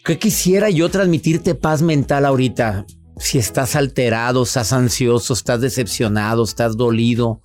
¿qué 0.04 0.18
quisiera 0.18 0.70
yo 0.70 0.88
transmitirte 0.88 1.54
paz 1.54 1.82
mental 1.82 2.24
ahorita? 2.24 2.86
Si 3.18 3.38
estás 3.38 3.76
alterado, 3.76 4.44
estás 4.44 4.72
ansioso, 4.72 5.34
estás 5.34 5.60
decepcionado, 5.60 6.44
estás 6.44 6.76
dolido. 6.76 7.42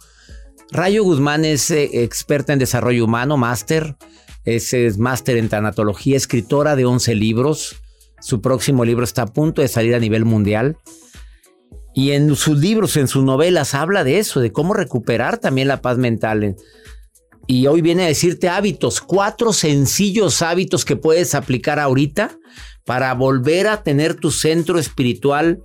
Rayo 0.71 1.03
Guzmán 1.03 1.45
es 1.45 1.69
eh, 1.71 2.03
experta 2.03 2.53
en 2.53 2.59
desarrollo 2.59 3.05
humano, 3.05 3.37
máster. 3.37 3.95
Es, 4.45 4.73
es 4.73 4.97
máster 4.97 5.37
en 5.37 5.49
tanatología, 5.49 6.17
escritora 6.17 6.75
de 6.75 6.85
11 6.85 7.15
libros. 7.15 7.75
Su 8.19 8.41
próximo 8.41 8.85
libro 8.85 9.03
está 9.03 9.23
a 9.23 9.33
punto 9.33 9.61
de 9.61 9.67
salir 9.67 9.95
a 9.95 9.99
nivel 9.99 10.25
mundial. 10.25 10.77
Y 11.93 12.11
en 12.11 12.35
sus 12.35 12.57
libros, 12.57 12.97
en 12.97 13.07
sus 13.07 13.23
novelas, 13.23 13.75
habla 13.75 14.03
de 14.03 14.17
eso, 14.17 14.39
de 14.39 14.51
cómo 14.51 14.73
recuperar 14.73 15.37
también 15.37 15.67
la 15.67 15.81
paz 15.81 15.97
mental. 15.97 16.55
Y 17.45 17.67
hoy 17.67 17.81
viene 17.81 18.03
a 18.03 18.07
decirte 18.07 18.47
hábitos, 18.47 19.01
cuatro 19.01 19.51
sencillos 19.51 20.41
hábitos 20.41 20.85
que 20.85 20.95
puedes 20.95 21.35
aplicar 21.35 21.79
ahorita 21.79 22.37
para 22.85 23.13
volver 23.13 23.67
a 23.67 23.83
tener 23.83 24.15
tu 24.15 24.31
centro 24.31 24.79
espiritual 24.79 25.61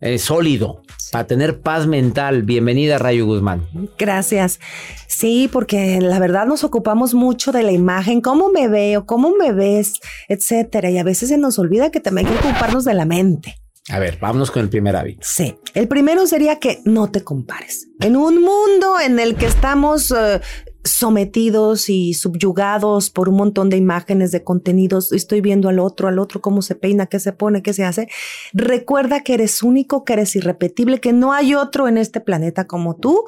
eh, 0.00 0.18
sólido, 0.18 0.82
para 1.10 1.26
tener 1.26 1.60
paz 1.60 1.88
mental. 1.88 2.44
Bienvenida, 2.44 2.98
Rayo 2.98 3.26
Guzmán. 3.26 3.66
Gracias. 3.98 4.60
Sí, 5.08 5.48
porque 5.52 6.00
la 6.00 6.20
verdad 6.20 6.46
nos 6.46 6.62
ocupamos 6.62 7.14
mucho 7.14 7.50
de 7.50 7.64
la 7.64 7.72
imagen, 7.72 8.20
cómo 8.20 8.50
me 8.50 8.68
veo, 8.68 9.06
cómo 9.06 9.34
me 9.36 9.52
ves, 9.52 9.94
etcétera. 10.28 10.90
Y 10.90 10.98
a 10.98 11.04
veces 11.04 11.30
se 11.30 11.38
nos 11.38 11.58
olvida 11.58 11.90
que 11.90 12.00
también 12.00 12.28
hay 12.28 12.34
que 12.34 12.48
ocuparnos 12.48 12.84
de 12.84 12.94
la 12.94 13.06
mente. 13.06 13.56
A 13.90 13.98
ver, 13.98 14.18
vámonos 14.20 14.50
con 14.50 14.62
el 14.62 14.68
primer 14.68 14.94
hábito. 14.94 15.20
Sí. 15.22 15.56
El 15.72 15.88
primero 15.88 16.26
sería 16.26 16.58
que 16.58 16.80
no 16.84 17.10
te 17.10 17.24
compares. 17.24 17.88
En 18.00 18.16
un 18.16 18.42
mundo 18.42 19.00
en 19.00 19.18
el 19.18 19.34
que 19.34 19.46
estamos 19.46 20.10
eh, 20.10 20.40
sometidos 20.84 21.88
y 21.90 22.14
subyugados 22.14 23.10
por 23.10 23.28
un 23.28 23.36
montón 23.36 23.68
de 23.68 23.76
imágenes, 23.76 24.30
de 24.30 24.42
contenidos, 24.42 25.12
estoy 25.12 25.40
viendo 25.40 25.68
al 25.68 25.78
otro, 25.78 26.08
al 26.08 26.18
otro, 26.18 26.40
cómo 26.40 26.62
se 26.62 26.74
peina, 26.74 27.06
qué 27.06 27.20
se 27.20 27.32
pone, 27.32 27.62
qué 27.62 27.72
se 27.72 27.84
hace. 27.84 28.08
Recuerda 28.52 29.22
que 29.22 29.34
eres 29.34 29.62
único, 29.62 30.04
que 30.04 30.14
eres 30.14 30.34
irrepetible, 30.36 31.00
que 31.00 31.12
no 31.12 31.32
hay 31.32 31.54
otro 31.54 31.88
en 31.88 31.98
este 31.98 32.20
planeta 32.20 32.66
como 32.66 32.96
tú, 32.96 33.24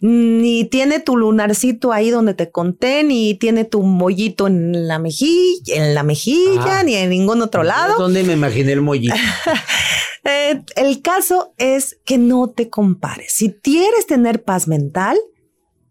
ni 0.00 0.64
tiene 0.64 1.00
tu 1.00 1.16
lunarcito 1.16 1.92
ahí 1.92 2.10
donde 2.10 2.34
te 2.34 2.50
conté, 2.50 3.04
ni 3.04 3.34
tiene 3.34 3.64
tu 3.64 3.82
mollito 3.82 4.46
en 4.46 4.88
la 4.88 4.98
mejilla, 4.98 5.76
en 5.76 5.94
la 5.94 6.02
mejilla, 6.02 6.80
Ah. 6.80 6.82
ni 6.82 6.94
en 6.94 7.10
ningún 7.10 7.42
otro 7.42 7.62
lado. 7.62 7.94
¿Dónde 7.98 8.22
me 8.24 8.32
imaginé 8.32 8.72
el 8.72 8.82
mollito? 8.82 9.14
Eh, 10.26 10.62
el 10.76 11.02
caso 11.02 11.52
es 11.58 11.98
que 12.06 12.16
no 12.16 12.48
te 12.48 12.70
compares. 12.70 13.34
Si 13.34 13.52
quieres 13.52 14.06
tener 14.06 14.42
paz 14.42 14.66
mental, 14.68 15.18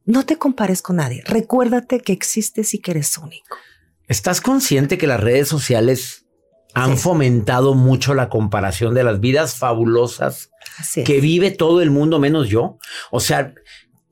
no 0.05 0.25
te 0.25 0.37
compares 0.37 0.81
con 0.81 0.97
nadie. 0.97 1.23
Recuérdate 1.25 1.99
que 1.99 2.13
existes 2.13 2.73
y 2.73 2.79
que 2.79 2.91
eres 2.91 3.17
único. 3.17 3.57
¿Estás 4.07 4.41
consciente 4.41 4.97
que 4.97 5.07
las 5.07 5.19
redes 5.19 5.47
sociales 5.47 6.25
han 6.73 6.97
fomentado 6.97 7.75
mucho 7.75 8.13
la 8.13 8.29
comparación 8.29 8.93
de 8.93 9.03
las 9.03 9.19
vidas 9.19 9.55
fabulosas 9.55 10.49
es. 10.95 11.05
que 11.05 11.21
vive 11.21 11.51
todo 11.51 11.81
el 11.81 11.91
mundo 11.91 12.19
menos 12.19 12.49
yo? 12.49 12.79
O 13.11 13.19
sea, 13.19 13.53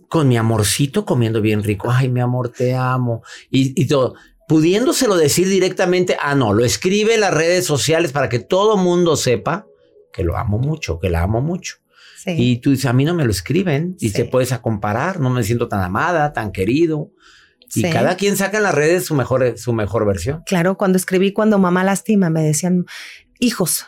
con 0.08 0.28
mi 0.28 0.38
amorcito 0.38 1.06
comiendo 1.06 1.42
bien 1.42 1.64
rico. 1.64 1.90
Ay, 1.90 2.10
mi 2.10 2.20
amor, 2.20 2.50
te 2.50 2.76
amo. 2.76 3.24
Y, 3.50 3.80
y 3.82 3.88
todo. 3.88 4.16
Pudiéndoselo 4.48 5.16
decir 5.16 5.48
directamente, 5.48 6.18
ah, 6.20 6.36
no, 6.36 6.54
lo 6.54 6.66
escribe 6.66 7.16
en 7.16 7.22
las 7.22 7.34
redes 7.34 7.66
sociales 7.66 8.12
para 8.12 8.28
que 8.28 8.40
todo 8.40 8.78
mundo 8.78 9.16
sepa 9.16 9.66
que 10.12 10.24
lo 10.24 10.38
amo 10.38 10.58
mucho, 10.58 11.00
que 11.00 11.10
la 11.10 11.24
amo 11.24 11.42
mucho. 11.42 11.81
Sí. 12.24 12.32
Y 12.38 12.58
tú 12.58 12.72
dices, 12.72 12.86
a 12.86 12.94
mí 12.94 13.04
no 13.06 13.14
me 13.16 13.24
lo 13.26 13.32
escriben 13.32 13.96
y 14.00 14.10
Sí. 14.10 14.16
te 14.16 14.26
puedes 14.26 14.52
a 14.52 14.62
comparar, 14.62 15.20
no 15.20 15.30
me 15.30 15.44
siento 15.44 15.68
tan 15.68 15.82
amada, 15.82 16.34
tan 16.34 16.52
querido. 16.52 17.12
Y 17.74 17.82
Sí. 17.82 17.90
cada 17.90 18.16
quien 18.18 18.36
saca 18.38 18.58
en 18.58 18.64
las 18.64 18.76
redes 18.76 19.06
su 19.06 19.16
mejor, 19.16 19.58
su 19.58 19.74
mejor 19.74 20.06
versión. 20.06 20.44
Claro, 20.46 20.78
cuando 20.78 20.98
escribí 20.98 21.32
Cuando 21.34 21.58
mamá 21.58 21.84
lastima, 21.84 22.30
me 22.30 22.44
decían, 22.44 22.86
hijos, 23.40 23.86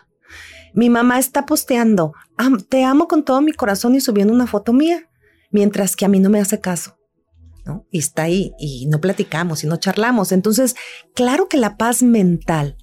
mi 0.73 0.89
mamá 0.89 1.19
está 1.19 1.45
posteando, 1.45 2.13
"Am- 2.37 2.59
te 2.61 2.83
amo 2.83 3.07
con 3.07 3.23
todo 3.23 3.41
mi 3.41 3.51
corazón 3.53 3.93
y 3.95 3.99
subiendo 4.01 4.33
una 4.33 4.47
foto 4.47 4.73
mía, 4.73 5.09
mientras 5.51 5.95
que 5.95 6.05
a 6.05 6.07
mí 6.07 6.19
no 6.19 6.29
me 6.29 6.39
hace 6.39 6.59
caso. 6.59 6.97
¿no? 7.65 7.85
Y 7.91 7.99
está 7.99 8.23
ahí 8.23 8.51
y 8.59 8.87
no 8.87 8.99
platicamos 8.99 9.63
y 9.63 9.67
no 9.67 9.77
charlamos. 9.77 10.33
Entonces, 10.33 10.75
claro 11.15 11.47
que 11.47 11.55
la 11.55 11.77
paz 11.77 12.03
mental 12.03 12.75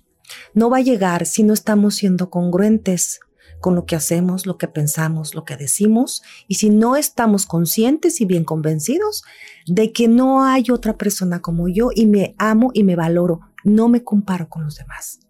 no 0.54 0.70
va 0.70 0.78
a 0.78 0.82
llegar 0.82 1.26
si 1.26 1.42
no 1.42 1.52
estamos 1.52 1.96
siendo 1.96 2.30
congruentes 2.30 3.20
con 3.60 3.74
lo 3.74 3.84
que 3.84 3.96
hacemos, 3.96 4.46
lo 4.46 4.58
que 4.58 4.68
pensamos, 4.68 5.34
lo 5.34 5.44
que 5.44 5.56
decimos, 5.56 6.22
y 6.48 6.56
si 6.56 6.70
no 6.70 6.96
estamos 6.96 7.46
conscientes 7.46 8.20
y 8.20 8.24
bien 8.24 8.44
convencidos 8.44 9.22
de 9.66 9.92
que 9.92 10.08
no 10.08 10.44
hay 10.44 10.64
otra 10.70 10.96
persona 10.96 11.40
como 11.40 11.68
yo 11.68 11.90
y 11.94 12.06
me 12.06 12.34
amo 12.38 12.70
y 12.74 12.84
me 12.84 12.96
valoro, 12.96 13.40
no 13.64 13.88
me 13.88 14.02
comparo 14.02 14.48
con 14.48 14.64
los 14.64 14.76
demás. 14.76 15.20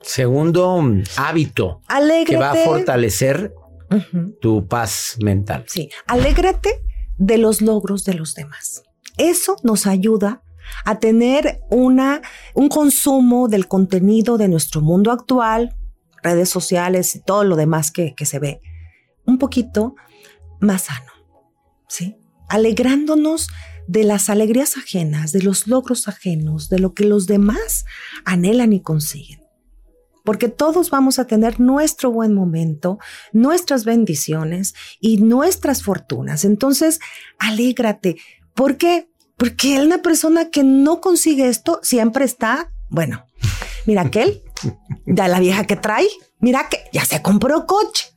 Segundo 0.00 0.82
hábito 1.16 1.80
que 2.26 2.36
va 2.36 2.52
a 2.52 2.56
fortalecer 2.56 3.54
tu 4.40 4.66
paz 4.66 5.16
mental. 5.20 5.64
Sí, 5.68 5.90
alégrate 6.06 6.70
de 7.18 7.38
los 7.38 7.60
logros 7.60 8.04
de 8.04 8.14
los 8.14 8.34
demás. 8.34 8.82
Eso 9.18 9.56
nos 9.62 9.86
ayuda 9.86 10.42
a 10.84 10.98
tener 10.98 11.60
una, 11.70 12.22
un 12.54 12.68
consumo 12.68 13.48
del 13.48 13.68
contenido 13.68 14.38
de 14.38 14.48
nuestro 14.48 14.80
mundo 14.80 15.12
actual, 15.12 15.76
redes 16.22 16.48
sociales 16.48 17.14
y 17.16 17.20
todo 17.20 17.44
lo 17.44 17.56
demás 17.56 17.90
que, 17.90 18.14
que 18.14 18.26
se 18.26 18.38
ve, 18.38 18.60
un 19.26 19.38
poquito 19.38 19.94
más 20.60 20.82
sano, 20.82 21.12
¿sí? 21.88 22.16
Alegrándonos 22.48 23.48
de 23.86 24.04
las 24.04 24.30
alegrías 24.30 24.76
ajenas, 24.76 25.32
de 25.32 25.42
los 25.42 25.66
logros 25.66 26.08
ajenos, 26.08 26.68
de 26.68 26.78
lo 26.78 26.94
que 26.94 27.04
los 27.04 27.26
demás 27.26 27.84
anhelan 28.24 28.72
y 28.72 28.80
consiguen. 28.80 29.40
Porque 30.24 30.48
todos 30.48 30.90
vamos 30.90 31.18
a 31.18 31.26
tener 31.26 31.58
nuestro 31.58 32.12
buen 32.12 32.32
momento, 32.32 32.98
nuestras 33.32 33.84
bendiciones 33.84 34.74
y 35.00 35.18
nuestras 35.18 35.82
fortunas. 35.82 36.44
Entonces, 36.44 37.00
alégrate. 37.38 38.16
¿Por 38.54 38.76
qué? 38.76 39.08
Porque 39.36 39.80
una 39.80 40.00
persona 40.00 40.50
que 40.50 40.62
no 40.62 41.00
consigue 41.00 41.48
esto 41.48 41.80
siempre 41.82 42.24
está, 42.24 42.72
bueno, 42.88 43.26
mira 43.86 44.02
aquel, 44.02 44.42
ya 45.06 45.28
la 45.28 45.40
vieja 45.40 45.64
que 45.64 45.76
trae, 45.76 46.08
mira 46.38 46.68
que 46.68 46.78
ya 46.92 47.04
se 47.04 47.22
compró 47.22 47.66
coche. 47.66 48.08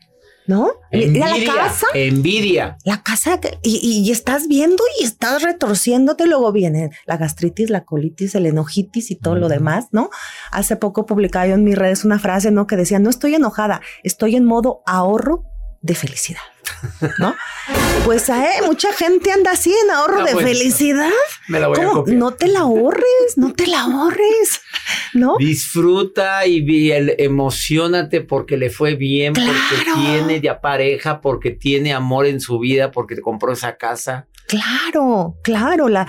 ¿No? 0.47 0.69
Envidia, 0.91 1.27
la 1.27 1.53
casa. 1.55 1.87
Envidia. 1.95 2.77
La 2.83 3.01
casa 3.01 3.39
y, 3.63 3.79
y, 3.81 4.11
estás 4.11 4.47
viendo 4.47 4.83
y 4.99 5.03
estás 5.03 5.41
retorciéndote. 5.41 6.27
Luego 6.27 6.51
viene 6.51 6.91
la 7.07 7.17
gastritis, 7.17 7.71
la 7.71 7.83
colitis, 7.83 8.35
el 8.35 8.45
enojitis 8.45 9.09
y 9.09 9.15
todo 9.15 9.33
lo 9.33 9.49
demás, 9.49 9.87
¿no? 9.89 10.11
Hace 10.51 10.75
poco 10.75 11.07
publicaba 11.07 11.47
yo 11.47 11.55
en 11.55 11.63
mis 11.63 11.75
redes 11.75 12.05
una 12.05 12.19
frase, 12.19 12.51
¿no? 12.51 12.67
Que 12.67 12.75
decía, 12.75 12.99
no 12.99 13.09
estoy 13.09 13.33
enojada, 13.33 13.81
estoy 14.03 14.35
en 14.35 14.45
modo 14.45 14.83
ahorro 14.85 15.45
de 15.85 15.93
felicidad. 15.93 16.41
¿No? 17.19 17.35
Pues 18.05 18.27
eh, 18.29 18.61
mucha 18.65 18.91
gente 18.91 19.31
anda 19.31 19.51
así 19.51 19.71
en 19.83 19.91
ahorro 19.91 20.23
de 20.23 20.33
pues, 20.33 20.45
felicidad. 20.45 21.11
Me 21.47 21.59
la 21.59 21.67
voy 21.67 21.79
a 21.79 21.89
copiar. 21.89 22.17
No 22.17 22.33
te 22.33 22.47
la 22.47 22.61
ahorres, 22.61 23.37
no 23.37 23.53
te 23.53 23.67
la 23.67 23.81
ahorres, 23.81 24.61
¿no? 25.13 25.35
Disfruta 25.37 26.45
y, 26.47 26.91
emocionate 27.19 28.21
porque 28.21 28.57
le 28.57 28.71
fue 28.71 28.95
bien, 28.95 29.33
porque 29.33 29.91
tiene 29.93 30.41
ya 30.41 30.59
pareja, 30.59 31.21
porque 31.21 31.51
tiene 31.51 31.93
amor 31.93 32.25
en 32.25 32.39
su 32.39 32.57
vida, 32.57 32.91
porque 32.91 33.15
te 33.15 33.21
compró 33.21 33.53
esa 33.53 33.77
casa. 33.77 34.27
Claro, 34.47 35.37
claro, 35.43 35.87
la, 35.87 36.07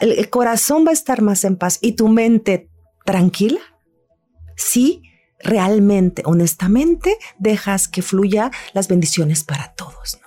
el 0.00 0.28
corazón 0.28 0.86
va 0.86 0.90
a 0.90 0.94
estar 0.94 1.22
más 1.22 1.44
en 1.44 1.56
paz 1.56 1.78
y 1.80 1.92
tu 1.92 2.08
mente 2.08 2.68
tranquila. 3.06 3.60
Sí, 4.56 5.02
realmente, 5.44 6.22
honestamente, 6.24 7.16
dejas 7.38 7.86
que 7.88 8.02
fluya 8.02 8.50
las 8.72 8.88
bendiciones 8.88 9.44
para 9.44 9.72
todos. 9.74 10.18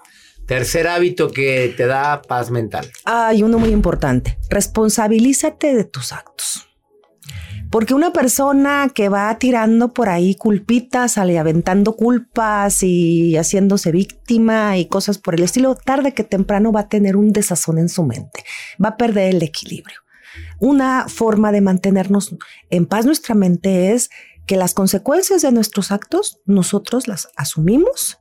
Tercer 0.46 0.88
hábito 0.88 1.30
que 1.30 1.74
te 1.76 1.88
da 1.88 2.22
paz 2.22 2.50
mental. 2.50 2.90
Hay 3.04 3.44
uno 3.44 3.60
muy 3.60 3.70
importante. 3.70 4.38
Responsabilízate 4.50 5.76
de 5.76 5.84
tus 5.84 6.14
actos. 6.14 6.68
Porque 7.70 7.94
una 7.94 8.14
persona 8.14 8.90
que 8.96 9.10
va 9.10 9.38
tirando 9.40 9.94
por 9.94 10.08
ahí 10.08 10.36
culpitas, 10.36 11.14
sale 11.14 11.38
aventando 11.38 11.98
culpas 11.98 12.82
y 12.82 13.36
haciéndose 13.36 13.92
víctima 13.92 14.78
y 14.78 14.86
cosas 14.86 15.18
por 15.18 15.36
el 15.36 15.44
estilo, 15.44 15.76
tarde 15.76 16.14
que 16.14 16.24
temprano 16.24 16.72
va 16.72 16.82
a 16.82 16.90
tener 16.90 17.18
un 17.18 17.34
desazón 17.34 17.78
en 17.78 17.90
su 17.90 18.04
mente, 18.04 18.46
va 18.84 18.90
a 18.90 18.98
perder 18.98 19.36
el 19.36 19.44
equilibrio. 19.44 20.00
Una 20.60 21.08
forma 21.10 21.52
de 21.52 21.60
mantenernos 21.60 22.36
en 22.70 22.86
paz 22.86 23.06
nuestra 23.06 23.36
mente 23.36 23.92
es 23.92 24.10
que 24.48 24.56
las 24.58 24.74
consecuencias 24.74 25.44
de 25.44 25.52
nuestros 25.52 25.92
actos 25.92 26.40
nosotros 26.46 27.08
las 27.08 27.28
asumimos 27.36 28.18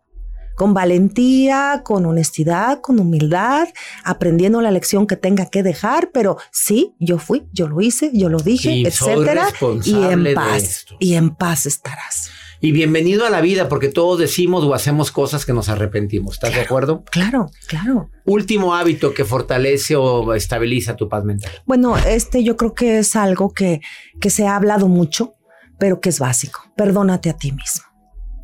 con 0.57 0.73
valentía, 0.75 1.83
con 1.85 2.07
honestidad, 2.07 2.81
con 2.81 2.99
humildad, 2.99 3.69
aprendiendo 4.05 4.63
la 4.63 4.71
lección 4.71 5.07
que 5.07 5.17
tenga 5.17 5.51
que 5.51 5.63
dejar, 5.63 6.11
pero 6.13 6.39
sí, 6.51 6.95
yo 6.99 7.19
fui, 7.19 7.47
yo 7.53 7.69
lo 7.69 7.81
hice, 7.83 8.11
yo 8.15 8.31
lo 8.31 8.39
dije, 8.39 8.83
etcétera, 8.87 9.49
y 9.85 9.95
en 9.95 10.35
paz, 10.35 10.87
y 10.99 11.15
en 11.15 11.35
paz 11.35 11.67
estarás. 11.67 12.31
Y 12.63 12.73
bienvenido 12.73 13.27
a 13.27 13.31
la 13.31 13.43
vida, 13.43 13.69
porque 13.69 13.89
todos 13.89 14.19
decimos 14.19 14.65
o 14.65 14.73
hacemos 14.73 15.13
cosas 15.13 15.45
que 15.45 15.53
nos 15.53 15.69
arrepentimos. 15.69 16.35
¿Estás 16.37 16.55
de 16.55 16.63
acuerdo? 16.63 17.05
Claro, 17.11 17.51
claro. 17.67 18.09
Último 18.25 18.75
hábito 18.75 19.13
que 19.13 19.27
fortalece 19.27 19.95
o 19.95 20.33
estabiliza 20.33 20.97
tu 20.97 21.07
paz 21.07 21.23
mental. 21.23 21.53
Bueno, 21.67 21.99
este 21.99 22.43
yo 22.43 22.57
creo 22.57 22.73
que 22.73 22.99
es 23.01 23.15
algo 23.15 23.53
que, 23.53 23.83
que 24.21 24.31
se 24.31 24.47
ha 24.47 24.57
hablado 24.57 24.89
mucho 24.89 25.36
pero 25.79 26.01
que 26.01 26.09
es 26.09 26.19
básico. 26.19 26.63
Perdónate 26.77 27.31
a 27.31 27.37
ti 27.37 27.53
mismo. 27.53 27.85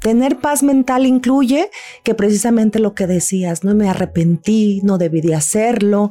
Tener 0.02 0.40
paz 0.40 0.64
mental 0.64 1.06
incluye 1.06 1.70
que 2.02 2.14
precisamente 2.14 2.80
lo 2.80 2.92
que 2.92 3.06
decías, 3.06 3.62
no 3.62 3.72
me 3.76 3.88
arrepentí, 3.88 4.80
no 4.82 4.98
debí 4.98 5.20
de 5.20 5.36
hacerlo, 5.36 6.10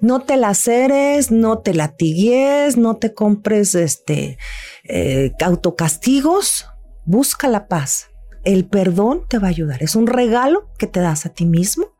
no 0.00 0.20
te 0.20 0.36
laceres, 0.36 1.32
no 1.32 1.58
te 1.58 1.74
latigues, 1.74 2.76
no 2.76 2.98
te 2.98 3.14
compres 3.14 3.74
este 3.74 4.38
eh, 4.84 5.32
autocastigos, 5.44 6.66
busca 7.04 7.48
la 7.48 7.66
paz. 7.66 8.10
El 8.44 8.64
perdón 8.64 9.22
te 9.28 9.38
va 9.38 9.48
a 9.48 9.50
ayudar, 9.50 9.82
es 9.82 9.96
un 9.96 10.06
regalo 10.06 10.68
que 10.78 10.86
te 10.86 11.00
das 11.00 11.26
a 11.26 11.30
ti 11.30 11.44
mismo 11.44 11.91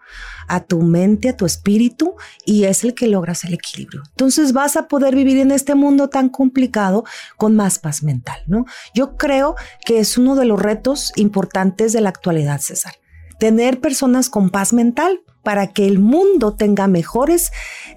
a 0.49 0.61
tu 0.61 0.83
mente, 0.83 1.31
a 1.31 1.37
tu 1.37 1.47
espíritu 1.47 2.15
y 2.45 2.65
es 2.65 2.85
el 2.85 2.95
que 2.95 3.09
logras 3.09 3.45
el 3.45 3.55
equilibrio. 3.55 4.03
Entonces 4.11 4.53
vas 4.53 4.77
a 4.77 4.89
poder 4.89 5.15
vivir 5.15 5.39
en 5.39 5.51
este 5.51 5.75
mundo 5.75 6.09
tan 6.09 6.29
complicado 6.29 7.05
con 7.37 7.57
más 7.57 7.79
paz 7.79 8.03
mental, 8.03 8.41
¿no? 8.47 8.65
Yo 8.95 9.17
creo 9.17 9.55
que 9.85 9.99
es 9.99 10.19
uno 10.19 10.35
de 10.35 10.45
los 10.45 10.61
retos 10.61 11.13
importantes 11.17 11.93
de 11.93 12.01
la 12.01 12.09
actualidad, 12.09 12.61
César. 12.61 12.95
Tener 13.39 13.81
personas 13.81 14.31
con 14.31 14.51
paz 14.51 14.73
mental 14.73 15.21
para 15.43 15.69
que 15.69 15.87
el 15.87 15.99
mundo 15.99 16.55
tenga 16.55 16.87
mejores 16.87 17.51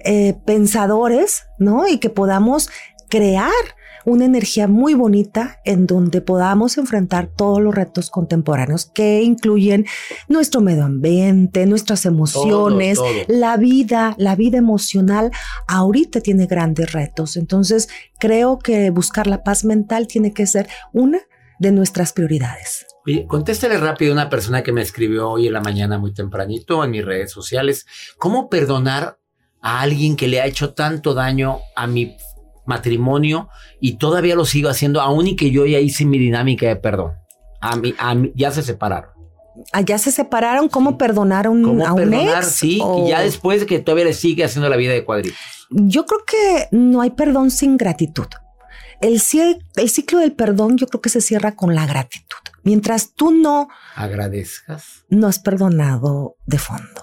eh, 0.04 0.34
pensadores, 0.44 1.44
¿no? 1.58 1.86
Y 1.86 1.98
que 1.98 2.10
podamos 2.10 2.68
crear 3.08 3.52
una 4.06 4.24
energía 4.24 4.68
muy 4.68 4.94
bonita 4.94 5.60
en 5.64 5.86
donde 5.86 6.20
podamos 6.20 6.78
enfrentar 6.78 7.26
todos 7.26 7.60
los 7.60 7.74
retos 7.74 8.08
contemporáneos 8.08 8.86
que 8.86 9.22
incluyen 9.22 9.84
nuestro 10.28 10.60
medio 10.60 10.84
ambiente, 10.84 11.66
nuestras 11.66 12.06
emociones, 12.06 12.98
la 13.26 13.56
vida, 13.56 14.14
la 14.16 14.36
vida 14.36 14.58
emocional. 14.58 15.32
Ahorita 15.66 16.20
tiene 16.20 16.46
grandes 16.46 16.92
retos. 16.92 17.36
Entonces, 17.36 17.88
creo 18.18 18.60
que 18.60 18.90
buscar 18.90 19.26
la 19.26 19.42
paz 19.42 19.64
mental 19.64 20.06
tiene 20.06 20.32
que 20.32 20.46
ser 20.46 20.68
una 20.92 21.18
de 21.58 21.72
nuestras 21.72 22.12
prioridades. 22.12 22.86
Oye, 23.06 23.26
contéstale 23.26 23.76
rápido 23.78 24.12
a 24.12 24.14
una 24.14 24.30
persona 24.30 24.62
que 24.62 24.72
me 24.72 24.82
escribió 24.82 25.30
hoy 25.30 25.48
en 25.48 25.52
la 25.52 25.60
mañana 25.60 25.98
muy 25.98 26.14
tempranito 26.14 26.84
en 26.84 26.92
mis 26.92 27.04
redes 27.04 27.32
sociales. 27.32 27.86
¿Cómo 28.18 28.48
perdonar 28.48 29.18
a 29.60 29.80
alguien 29.80 30.14
que 30.14 30.28
le 30.28 30.40
ha 30.40 30.46
hecho 30.46 30.74
tanto 30.74 31.12
daño 31.12 31.58
a 31.74 31.88
mi 31.88 32.16
matrimonio 32.66 33.48
y 33.80 33.96
todavía 33.96 34.34
lo 34.34 34.44
sigo 34.44 34.68
haciendo, 34.68 35.00
aún 35.00 35.26
y 35.26 35.36
que 35.36 35.50
yo 35.50 35.66
ya 35.66 35.78
hice 35.78 36.04
mi 36.04 36.18
dinámica 36.18 36.66
de 36.66 36.76
perdón. 36.76 37.12
A 37.60 37.76
mí, 37.76 37.94
a 37.98 38.14
mí 38.14 38.32
ya 38.34 38.50
se 38.50 38.62
separaron. 38.62 39.10
Ah, 39.72 39.80
¿Ya 39.80 39.98
se 39.98 40.12
separaron? 40.12 40.68
¿Cómo 40.68 40.98
perdonaron 40.98 41.64
a 41.82 41.92
un 41.92 41.96
perdonar? 41.96 42.42
Ex, 42.42 42.52
sí, 42.52 42.82
y 42.98 43.08
ya 43.08 43.20
después 43.22 43.60
de 43.60 43.66
que 43.66 43.78
todavía 43.78 44.04
le 44.04 44.12
sigue 44.12 44.44
haciendo 44.44 44.68
la 44.68 44.76
vida 44.76 44.92
de 44.92 45.04
cuadritos. 45.04 45.38
Yo 45.70 46.06
creo 46.06 46.20
que 46.26 46.68
no 46.76 47.00
hay 47.00 47.10
perdón 47.10 47.50
sin 47.50 47.76
gratitud. 47.76 48.26
El, 49.00 49.20
el 49.76 49.90
ciclo 49.90 50.20
del 50.20 50.32
perdón 50.32 50.76
yo 50.78 50.86
creo 50.86 51.00
que 51.00 51.08
se 51.08 51.20
cierra 51.20 51.54
con 51.54 51.74
la 51.74 51.86
gratitud. 51.86 52.36
Mientras 52.62 53.12
tú 53.14 53.30
no 53.30 53.68
agradezcas, 53.94 55.04
no 55.08 55.26
has 55.26 55.38
perdonado 55.38 56.36
de 56.46 56.58
fondo. 56.58 57.00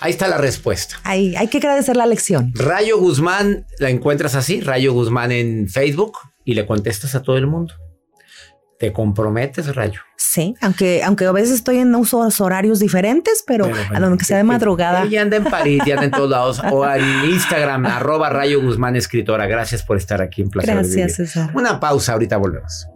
Ahí 0.00 0.10
está 0.10 0.28
la 0.28 0.38
respuesta. 0.38 0.96
Ahí 1.04 1.34
hay 1.36 1.48
que 1.48 1.58
agradecer 1.58 1.96
la 1.96 2.06
lección. 2.06 2.52
Rayo 2.54 2.98
Guzmán, 2.98 3.66
la 3.78 3.90
encuentras 3.90 4.34
así, 4.34 4.60
Rayo 4.60 4.92
Guzmán 4.92 5.32
en 5.32 5.68
Facebook 5.68 6.18
y 6.44 6.54
le 6.54 6.66
contestas 6.66 7.14
a 7.14 7.22
todo 7.22 7.36
el 7.36 7.46
mundo. 7.46 7.74
¿Te 8.78 8.92
comprometes, 8.92 9.74
Rayo? 9.74 10.00
Sí, 10.16 10.54
aunque, 10.60 11.02
aunque 11.02 11.24
a 11.24 11.32
veces 11.32 11.50
estoy 11.50 11.78
en 11.78 11.92
usos 11.96 12.40
horarios 12.40 12.78
diferentes, 12.78 13.42
pero 13.44 13.68
a 13.92 13.98
donde 13.98 14.24
sea 14.24 14.36
de 14.36 14.44
madrugada. 14.44 15.02
Ella 15.02 15.22
anda 15.22 15.36
en 15.36 15.44
París, 15.44 15.82
ya 15.84 15.94
anda 15.94 16.04
en 16.04 16.10
todos 16.12 16.30
lados. 16.30 16.62
O 16.70 16.88
en 16.88 17.30
Instagram, 17.30 17.86
arroba 17.86 18.30
Rayo 18.30 18.62
Guzmán 18.62 18.94
Escritora. 18.94 19.46
Gracias 19.46 19.82
por 19.82 19.96
estar 19.96 20.22
aquí 20.22 20.42
en 20.42 20.50
Plaza 20.50 20.74
Gracias, 20.74 21.16
César. 21.16 21.50
Una 21.54 21.80
pausa, 21.80 22.12
ahorita 22.12 22.36
volvemos. 22.36 22.86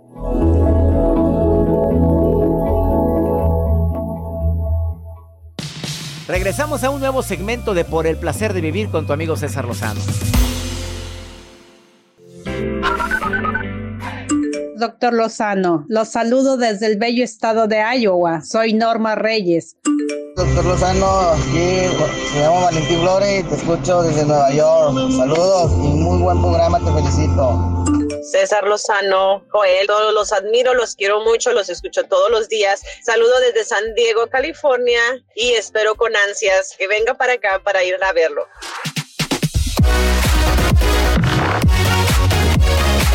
Regresamos 6.33 6.83
a 6.83 6.89
un 6.89 6.99
nuevo 6.99 7.23
segmento 7.23 7.75
de 7.75 7.85
Por 7.85 8.07
el 8.07 8.17
placer 8.17 8.55
de 8.55 8.63
vivir 8.63 8.89
con 8.89 9.07
tu 9.07 9.13
amigo 9.13 9.37
César 9.37 9.67
Lozano. 9.67 10.01
doctor 14.77 15.13
Lozano. 15.13 15.85
Los 15.89 16.09
saludo 16.09 16.57
desde 16.57 16.87
el 16.87 16.97
bello 16.97 17.23
estado 17.23 17.69
de 17.69 17.83
Iowa. 18.01 18.41
Soy 18.41 18.73
Norma 18.73 19.15
Reyes. 19.15 19.77
Doctor 20.35 20.65
Lozano, 20.65 21.07
aquí 21.35 21.87
me 22.35 22.41
llamo 22.41 22.63
Valentín 22.63 23.01
Flores 23.01 23.41
y 23.41 23.49
te 23.49 23.55
escucho 23.55 24.03
desde 24.03 24.25
Nueva 24.25 24.51
York. 24.53 25.13
Saludos 25.15 25.73
y 25.85 25.89
muy 25.89 26.23
buen 26.23 26.41
programa, 26.41 26.79
te 26.79 26.91
felicito. 26.93 27.85
César 28.23 28.65
Lozano, 28.65 29.45
Joel, 29.51 29.87
todos 29.87 30.15
los 30.15 30.33
admiro, 30.33 30.75
los 30.75 30.95
quiero 30.95 31.21
mucho, 31.21 31.53
los 31.53 31.69
escucho 31.69 32.05
todos 32.05 32.31
los 32.31 32.49
días. 32.49 32.81
Saludo 33.05 33.41
desde 33.41 33.65
San 33.65 33.95
Diego, 33.95 34.29
California 34.29 35.01
y 35.35 35.55
espero 35.55 35.95
con 35.97 36.15
ansias 36.15 36.75
que 36.79 36.87
venga 36.87 37.15
para 37.15 37.35
acá 37.35 37.61
para 37.63 37.83
ir 37.85 37.97
a 38.03 38.13
verlo. 38.13 38.47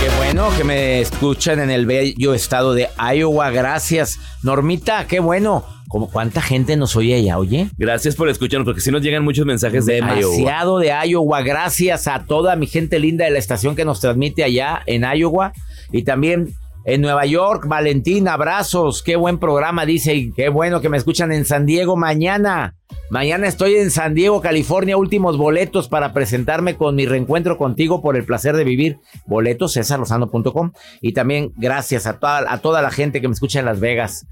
Qué 0.08 0.16
bueno 0.16 0.48
que 0.56 0.64
me 0.64 1.02
escuchan 1.02 1.60
en 1.60 1.70
el 1.70 1.86
bello 1.86 2.34
estado 2.34 2.74
de 2.74 2.88
Iowa. 3.14 3.50
Gracias. 3.50 4.18
Normita, 4.42 5.06
qué 5.06 5.20
bueno. 5.20 5.66
¿Cómo, 5.90 6.10
¿Cuánta 6.10 6.42
gente 6.42 6.78
nos 6.78 6.96
oye 6.96 7.16
allá, 7.16 7.38
oye? 7.38 7.68
Gracias 7.78 8.16
por 8.16 8.30
escucharnos, 8.30 8.66
porque 8.66 8.80
si 8.80 8.90
nos 8.90 9.02
llegan 9.02 9.26
muchos 9.26 9.46
mensajes 9.46 9.86
de 9.86 9.98
Iowa. 9.98 10.16
Demasiado 10.16 10.80
de 10.80 10.94
Iowa. 11.08 11.42
Gracias 11.42 12.08
a 12.08 12.24
toda 12.24 12.56
mi 12.56 12.68
gente 12.68 13.00
linda 13.00 13.26
de 13.26 13.32
la 13.32 13.40
estación 13.40 13.76
que 13.76 13.84
nos 13.84 14.00
transmite 14.00 14.46
allá 14.46 14.82
en 14.86 15.04
Iowa. 15.04 15.52
Y 15.92 16.04
también 16.04 16.54
en 16.88 17.02
Nueva 17.02 17.26
York, 17.26 17.66
Valentín, 17.68 18.30
abrazos. 18.30 19.04
Qué 19.04 19.18
buen 19.18 19.40
programa, 19.40 19.86
dice. 19.86 20.16
Y 20.16 20.32
qué 20.32 20.48
bueno 20.48 20.80
que 20.80 20.88
me 20.88 20.96
escuchan 20.96 21.34
en 21.34 21.44
San 21.44 21.66
Diego 21.66 21.98
mañana. 21.98 22.76
Mañana 23.10 23.46
estoy 23.46 23.76
en 23.76 23.92
San 23.92 24.14
Diego, 24.14 24.40
California. 24.40 24.96
Últimos 24.96 25.38
boletos 25.38 25.90
para 25.90 26.14
presentarme 26.14 26.78
con 26.78 26.96
mi 26.96 27.06
reencuentro 27.06 27.58
contigo 27.58 28.02
por 28.02 28.16
el 28.16 28.24
placer 28.24 28.56
de 28.56 28.64
vivir. 28.64 29.00
Boletos, 29.26 29.74
cesarlozano.com. 29.74 30.72
Y 31.02 31.12
también 31.12 31.52
gracias 31.58 32.08
a 32.08 32.20
toda, 32.20 32.46
a 32.48 32.60
toda 32.60 32.82
la 32.82 32.90
gente 32.90 33.20
que 33.20 33.28
me 33.28 33.34
escucha 33.34 33.60
en 33.60 33.66
Las 33.66 33.82
Vegas. 33.82 34.26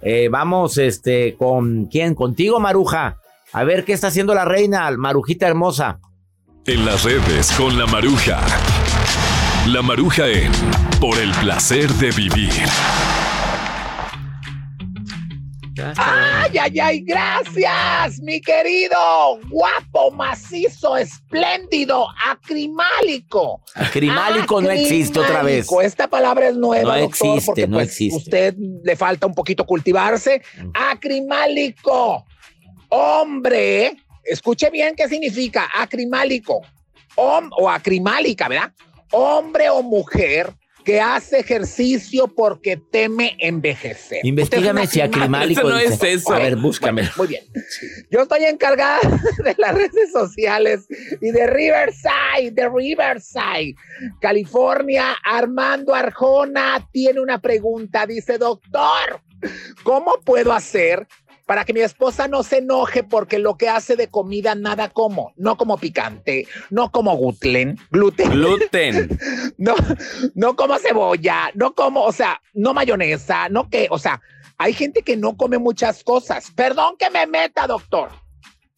Eh, 0.00 0.28
vamos, 0.30 0.78
este, 0.78 1.34
con 1.36 1.86
quién? 1.86 2.14
Contigo, 2.14 2.60
Maruja. 2.60 3.16
A 3.52 3.64
ver 3.64 3.84
qué 3.84 3.92
está 3.92 4.06
haciendo 4.06 4.34
la 4.34 4.44
reina, 4.44 4.88
Marujita 4.96 5.48
hermosa. 5.48 5.98
En 6.64 6.86
las 6.86 7.02
redes 7.02 7.50
con 7.58 7.76
la 7.76 7.86
Maruja. 7.86 8.38
La 9.66 9.82
Maruja 9.82 10.28
en 10.28 10.52
Por 11.00 11.16
el 11.18 11.30
placer 11.32 11.88
de 11.94 12.10
vivir. 12.10 12.50
¡Ay, 15.96 16.58
ay, 16.58 16.80
ay! 16.80 17.00
¡Gracias, 17.02 18.20
mi 18.20 18.40
querido! 18.40 18.96
Guapo, 19.48 20.10
macizo, 20.10 20.96
espléndido, 20.96 22.04
acrimálico. 22.26 23.62
Acrimálico 23.76 24.60
no 24.60 24.70
existe 24.70 25.20
otra 25.20 25.42
vez. 25.44 25.66
Acrimálico, 25.66 25.82
Esta 25.82 26.08
palabra 26.08 26.48
es 26.48 26.56
nueva, 26.56 26.96
No 26.96 27.00
doctor, 27.02 27.28
existe, 27.28 27.46
porque 27.46 27.68
no 27.68 27.76
pues, 27.76 27.88
existe. 27.90 28.16
usted 28.18 28.54
le 28.82 28.96
falta 28.96 29.26
un 29.28 29.34
poquito 29.34 29.64
cultivarse. 29.64 30.42
Acrimálico. 30.74 32.26
Hombre, 32.88 33.96
escuche 34.24 34.68
bien 34.70 34.94
qué 34.96 35.08
significa 35.08 35.68
acrimálico. 35.78 36.62
Hom- 37.14 37.50
o 37.56 37.70
acrimálica, 37.70 38.48
¿verdad? 38.48 38.72
Hombre 39.12 39.70
o 39.70 39.82
mujer 39.82 40.52
que 40.88 41.02
hace 41.02 41.40
ejercicio 41.40 42.28
porque 42.28 42.78
teme 42.78 43.36
envejecer. 43.40 44.20
Investígame 44.24 44.86
si 44.86 45.02
acrimálico. 45.02 45.70
dice. 45.70 46.18
A 46.32 46.38
ver, 46.38 46.56
búscame. 46.56 47.10
Muy 47.18 47.26
bien. 47.26 47.44
Yo 48.10 48.22
estoy 48.22 48.44
encargada 48.44 48.98
de 49.44 49.54
las 49.58 49.74
redes 49.74 50.10
sociales 50.10 50.86
y 51.20 51.30
de 51.30 51.46
Riverside, 51.46 52.52
de 52.52 52.70
Riverside, 52.70 53.74
California. 54.22 55.14
Armando 55.22 55.94
Arjona 55.94 56.88
tiene 56.90 57.20
una 57.20 57.38
pregunta. 57.38 58.06
Dice, 58.06 58.38
doctor, 58.38 59.20
¿cómo 59.82 60.14
puedo 60.24 60.54
hacer 60.54 61.06
para 61.48 61.64
que 61.64 61.72
mi 61.72 61.80
esposa 61.80 62.28
no 62.28 62.42
se 62.42 62.58
enoje 62.58 63.02
porque 63.02 63.38
lo 63.38 63.56
que 63.56 63.70
hace 63.70 63.96
de 63.96 64.08
comida 64.08 64.54
nada 64.54 64.90
como? 64.90 65.32
No 65.36 65.56
como 65.56 65.78
picante, 65.78 66.46
no 66.68 66.92
como 66.92 67.16
gluten, 67.16 67.78
gluten. 67.90 68.30
Gluten. 68.32 69.18
No, 69.56 69.74
no 70.34 70.54
como 70.56 70.78
cebolla, 70.78 71.50
no 71.54 71.74
como, 71.74 72.02
o 72.02 72.12
sea, 72.12 72.40
no 72.52 72.74
mayonesa, 72.74 73.48
no 73.48 73.70
que, 73.70 73.88
o 73.90 73.98
sea, 73.98 74.20
hay 74.58 74.74
gente 74.74 75.02
que 75.02 75.16
no 75.16 75.36
come 75.38 75.56
muchas 75.56 76.04
cosas. 76.04 76.52
Perdón 76.54 76.96
que 76.98 77.08
me 77.08 77.26
meta, 77.26 77.66
doctor. 77.66 78.10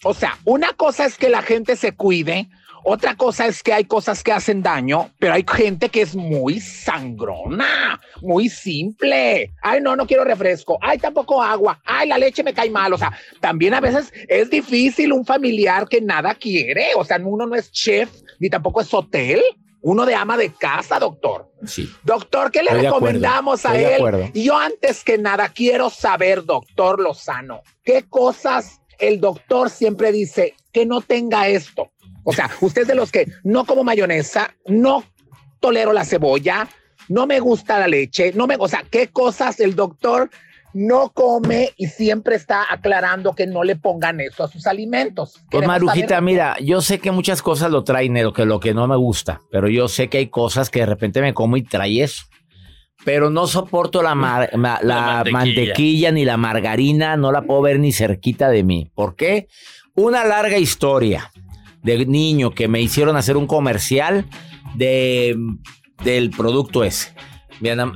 O 0.05 0.15
sea, 0.15 0.39
una 0.45 0.73
cosa 0.75 1.07
es 1.07 1.19
que 1.19 1.29
la 1.29 1.43
gente 1.43 1.75
se 1.75 1.93
cuide, 1.93 2.49
otra 2.85 3.17
cosa 3.17 3.47
es 3.47 3.63
que 3.63 3.73
hay 3.73 3.85
cosas 3.85 4.23
que 4.23 4.33
hacen 4.33 4.63
daño, 4.63 5.11
pero 5.19 5.35
hay 5.35 5.45
gente 5.47 5.89
que 5.89 6.03
es 6.03 6.15
muy 6.17 6.61
sangrona, 6.61 8.01
muy 8.23 8.49
simple. 8.49 9.53
Ay, 9.63 9.81
no, 9.81 9.97
no 9.97 10.07
quiero 10.07 10.25
refresco. 10.25 10.79
Ay, 10.81 10.99
tampoco 10.99 11.43
agua. 11.43 11.81
Ay, 11.85 12.09
la 12.09 12.19
leche 12.19 12.43
me 12.43 12.55
cae 12.55 12.71
mal. 12.71 12.93
O 12.93 12.99
sea, 12.99 13.13
también 13.41 13.75
a 13.75 13.81
veces 13.81 14.13
es 14.29 14.51
difícil 14.51 15.13
un 15.13 15.25
familiar 15.25 15.89
que 15.89 16.01
nada 16.01 16.35
quiere. 16.35 16.89
O 16.97 17.05
sea, 17.05 17.21
uno 17.23 17.47
no 17.47 17.55
es 17.55 17.71
chef 17.71 18.11
ni 18.39 18.49
tampoco 18.49 18.81
es 18.81 18.93
hotel. 18.93 19.43
Uno 19.83 20.05
de 20.05 20.15
ama 20.15 20.37
de 20.37 20.53
casa, 20.53 20.99
doctor. 20.99 21.51
Sí. 21.65 21.91
Doctor, 22.05 22.51
¿qué 22.51 22.63
le 22.63 22.71
Estoy 22.71 22.85
recomendamos 22.85 23.65
a 23.65 23.79
él? 23.79 24.31
yo 24.35 24.59
antes 24.59 25.03
que 25.03 25.17
nada 25.17 25.49
quiero 25.49 25.89
saber, 25.89 26.45
doctor 26.45 27.01
Lozano, 27.01 27.63
¿qué 27.83 28.05
cosas 28.07 28.83
el 28.99 29.21
doctor 29.21 29.71
siempre 29.71 30.13
dice 30.13 30.55
que 30.71 30.85
no 30.85 31.01
tenga 31.01 31.49
esto? 31.49 31.91
O 32.25 32.33
sea, 32.33 32.51
usted 32.61 32.83
es 32.83 32.89
de 32.89 32.95
los 32.95 33.11
que 33.11 33.27
no 33.45 33.65
como 33.65 33.85
mayonesa, 33.85 34.55
no 34.67 35.05
tolero 35.61 35.93
la 35.93 36.05
cebolla, 36.05 36.69
no 37.09 37.27
me 37.27 37.41
gusta 37.41 37.79
la 37.79 37.89
leche, 37.89 38.33
no 38.35 38.47
me, 38.47 38.57
o 38.59 38.69
sea, 38.69 38.85
¿qué 38.91 39.09
cosas 39.09 39.59
el 39.61 39.75
doctor 39.75 40.31
no 40.73 41.11
come 41.13 41.71
y 41.77 41.87
siempre 41.89 42.37
está 42.37 42.65
aclarando 42.71 43.35
que 43.35 43.47
no 43.47 43.65
le 43.65 43.75
pongan 43.75 44.21
eso 44.21 44.45
a 44.45 44.49
sus 44.49 44.67
alimentos? 44.67 45.33
Pues 45.33 45.47
Queremos 45.63 45.69
Marujita, 45.83 46.09
saber- 46.09 46.23
mira, 46.23 46.57
yo 46.61 46.81
sé 46.81 46.99
que 47.01 47.11
muchas 47.11 47.43
cosas 47.43 47.71
lo 47.71 47.83
traen 47.85 48.15
de 48.15 48.23
lo 48.23 48.33
que, 48.33 48.45
lo 48.45 48.61
que 48.61 48.73
no 48.75 48.87
me 48.87 48.97
gusta, 48.97 49.41
pero 49.51 49.69
yo 49.69 49.89
sé 49.89 50.09
que 50.09 50.19
hay 50.19 50.27
cosas 50.29 50.71
que 50.71 50.81
de 50.81 50.87
repente 50.87 51.21
me 51.21 51.35
como 51.35 51.57
y 51.57 51.63
trae 51.63 52.03
eso. 52.03 52.25
Pero 53.05 53.31
no 53.31 53.47
soporto 53.47 54.03
la, 54.03 54.15
mar- 54.15 54.51
ma- 54.57 54.79
la 54.83 55.25
mantequilla. 55.25 55.33
mantequilla. 55.39 56.13
ni 56.13 56.25
la 56.27 56.37
margarina, 56.37 57.17
no 57.17 57.33
la 57.33 57.43
puedo 57.43 57.63
ver 57.63 57.81
ni 57.81 57.93
cerquita 57.93 58.51
de 58.51 58.63
mí. 58.63 58.91
¿Por 58.95 59.17
qué? 59.17 59.49
Una 59.97 60.25
larga 60.25 60.59
historia 60.59 61.33
de 61.83 62.05
niño 62.07 62.51
que 62.53 62.69
me 62.69 62.81
hicieron 62.81 63.17
hacer 63.17 63.37
un 63.37 63.47
comercial 63.47 64.27
de, 64.75 65.37
del 66.05 66.31
producto 66.31 66.85
ese. 66.85 67.15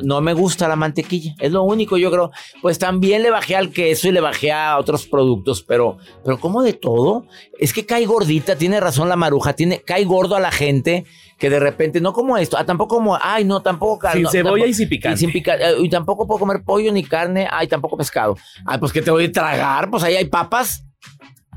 No- 0.02 0.20
me 0.20 0.34
gusta 0.34 0.68
la 0.68 0.76
mantequilla, 0.76 1.34
es 1.40 1.50
lo 1.50 1.62
único 1.62 1.96
yo 1.96 2.10
creo. 2.10 2.30
Pues 2.60 2.78
también 2.78 3.22
le 3.22 3.30
bajé 3.30 3.56
al 3.56 3.70
queso 3.70 4.08
y 4.08 4.12
le 4.12 4.20
bajé 4.20 4.52
a 4.52 4.76
otros 4.78 5.06
productos, 5.06 5.62
pero, 5.62 5.96
pero 6.22 6.38
como 6.38 6.62
de 6.62 6.74
todo, 6.74 7.24
es 7.58 7.72
que 7.72 7.86
cae 7.86 8.04
gordita, 8.04 8.56
tiene 8.56 8.78
razón 8.78 9.08
la 9.08 9.16
maruja, 9.16 9.54
tiene, 9.54 9.80
cae 9.80 10.04
gordo 10.04 10.36
a 10.36 10.40
la 10.40 10.50
gente 10.52 11.06
que 11.38 11.48
de 11.48 11.60
repente, 11.60 12.00
no 12.02 12.12
como 12.12 12.36
esto, 12.36 12.58
ah, 12.58 12.66
tampoco 12.66 12.96
como, 12.96 13.18
ay, 13.20 13.44
no, 13.46 13.62
tampoco 13.62 14.06
Sin 14.12 14.22
no, 14.24 14.30
cebolla 14.30 14.50
tampoco- 14.52 14.68
y 14.68 14.74
sin 14.74 14.88
picante. 14.90 15.16
sin 15.18 15.32
pica- 15.32 15.56
eh, 15.56 15.74
y 15.80 15.88
tampoco 15.88 16.26
puedo 16.26 16.40
comer 16.40 16.62
pollo 16.62 16.92
ni 16.92 17.02
carne, 17.02 17.48
ay, 17.50 17.66
tampoco 17.66 17.96
pescado. 17.96 18.36
Ay, 18.66 18.76
pues 18.78 18.92
que 18.92 19.00
te 19.00 19.10
voy 19.10 19.24
a 19.24 19.32
tragar, 19.32 19.88
pues 19.90 20.02
ahí 20.04 20.14
hay 20.14 20.26
papas. 20.26 20.84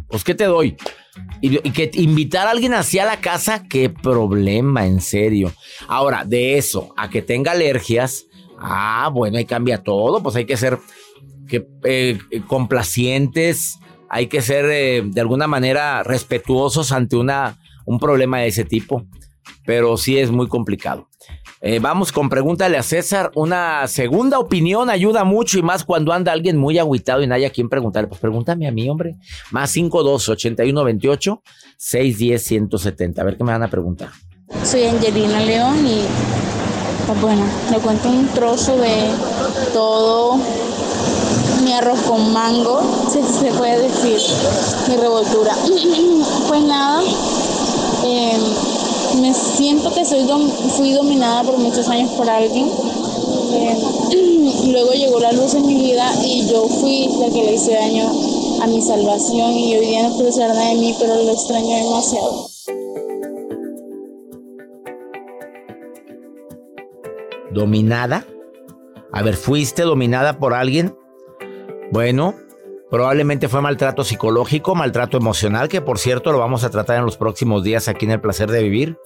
Pues, 0.07 0.23
¿qué 0.23 0.33
te 0.33 0.45
doy? 0.45 0.77
Y, 1.41 1.59
que 1.71 1.91
invitar 1.93 2.47
a 2.47 2.51
alguien 2.51 2.73
hacia 2.73 3.05
la 3.05 3.21
casa, 3.21 3.63
qué 3.69 3.89
problema, 3.89 4.85
en 4.85 5.01
serio. 5.01 5.53
Ahora, 5.87 6.25
de 6.25 6.57
eso 6.57 6.93
a 6.97 7.09
que 7.09 7.21
tenga 7.21 7.51
alergias, 7.51 8.25
ah, 8.57 9.09
bueno, 9.13 9.37
ahí 9.37 9.45
cambia 9.45 9.83
todo, 9.83 10.21
pues 10.23 10.35
hay 10.35 10.45
que 10.45 10.57
ser 10.57 10.79
eh, 11.83 12.17
complacientes, 12.47 13.77
hay 14.09 14.27
que 14.27 14.41
ser 14.41 14.65
eh, 14.65 15.03
de 15.05 15.21
alguna 15.21 15.47
manera 15.47 16.03
respetuosos 16.03 16.91
ante 16.91 17.17
una, 17.17 17.57
un 17.85 17.99
problema 17.99 18.39
de 18.39 18.47
ese 18.47 18.65
tipo, 18.65 19.05
pero 19.65 19.97
sí 19.97 20.17
es 20.17 20.31
muy 20.31 20.47
complicado. 20.47 21.07
Eh, 21.61 21.79
vamos 21.79 22.11
con 22.11 22.29
pregúntale 22.29 22.77
a 22.77 22.83
César. 22.83 23.31
Una 23.35 23.87
segunda 23.87 24.39
opinión 24.39 24.89
ayuda 24.89 25.23
mucho 25.23 25.57
y 25.57 25.61
más 25.61 25.83
cuando 25.83 26.13
anda 26.13 26.31
alguien 26.31 26.57
muy 26.57 26.77
agüitado 26.77 27.21
y 27.21 27.27
no 27.27 27.35
a 27.35 27.49
quien 27.49 27.69
preguntarle. 27.69 28.07
Pues 28.07 28.21
pregúntame 28.21 28.67
a 28.67 28.71
mí, 28.71 28.89
hombre. 28.89 29.15
Más 29.51 29.71
52 29.71 30.29
81 30.29 30.83
28 30.83 31.41
610 31.77 32.43
170. 32.43 33.21
A 33.21 33.25
ver 33.25 33.37
qué 33.37 33.43
me 33.43 33.51
van 33.51 33.63
a 33.63 33.69
preguntar. 33.69 34.09
Soy 34.63 34.85
Angelina 34.85 35.39
León 35.41 35.85
y 35.85 36.01
pues 37.05 37.21
bueno, 37.21 37.45
le 37.71 37.77
cuento 37.79 38.09
un 38.09 38.27
trozo 38.29 38.77
de 38.77 39.11
todo 39.73 40.39
mi 41.63 41.73
arroz 41.73 41.99
con 42.01 42.33
mango, 42.33 42.81
si 43.11 43.21
se 43.23 43.51
puede 43.51 43.81
decir, 43.83 44.19
mi 44.89 44.97
revoltura. 44.97 45.53
Pues 46.47 46.63
nada, 46.63 47.03
eh, 48.05 48.37
me 49.21 49.33
siento 49.33 49.93
que 49.93 50.05
soy 50.05 50.21
dom- 50.23 50.49
fui 50.77 50.91
dominada 50.93 51.43
por 51.43 51.57
muchos 51.57 51.87
años 51.89 52.11
por 52.11 52.29
alguien. 52.29 52.67
Eh, 53.53 53.77
luego 54.71 54.91
llegó 54.93 55.19
la 55.19 55.31
luz 55.31 55.53
en 55.55 55.65
mi 55.65 55.75
vida 55.75 56.11
y 56.23 56.47
yo 56.47 56.67
fui 56.67 57.07
la 57.19 57.27
que 57.27 57.43
le 57.43 57.53
hice 57.55 57.73
daño 57.73 58.09
a 58.61 58.67
mi 58.67 58.81
salvación 58.81 59.51
y 59.51 59.75
hoy 59.77 59.85
día 59.85 60.07
no 60.09 60.15
puede 60.15 60.31
ser 60.31 60.49
nada 60.49 60.69
de 60.69 60.75
mí, 60.75 60.95
pero 60.99 61.15
lo 61.15 61.31
extraño 61.31 61.75
demasiado. 61.75 62.47
¿Dominada? 67.51 68.25
A 69.11 69.21
ver, 69.23 69.35
¿fuiste 69.35 69.83
dominada 69.83 70.37
por 70.39 70.53
alguien? 70.53 70.95
Bueno, 71.91 72.35
probablemente 72.89 73.47
fue 73.47 73.61
maltrato 73.61 74.03
psicológico, 74.03 74.75
maltrato 74.75 75.17
emocional, 75.17 75.67
que 75.67 75.81
por 75.81 75.99
cierto 75.99 76.31
lo 76.31 76.39
vamos 76.39 76.63
a 76.63 76.69
tratar 76.69 76.97
en 76.97 77.05
los 77.05 77.17
próximos 77.17 77.63
días 77.63 77.87
aquí 77.87 78.05
en 78.05 78.11
el 78.11 78.21
placer 78.21 78.49
de 78.49 78.63
vivir. 78.63 78.97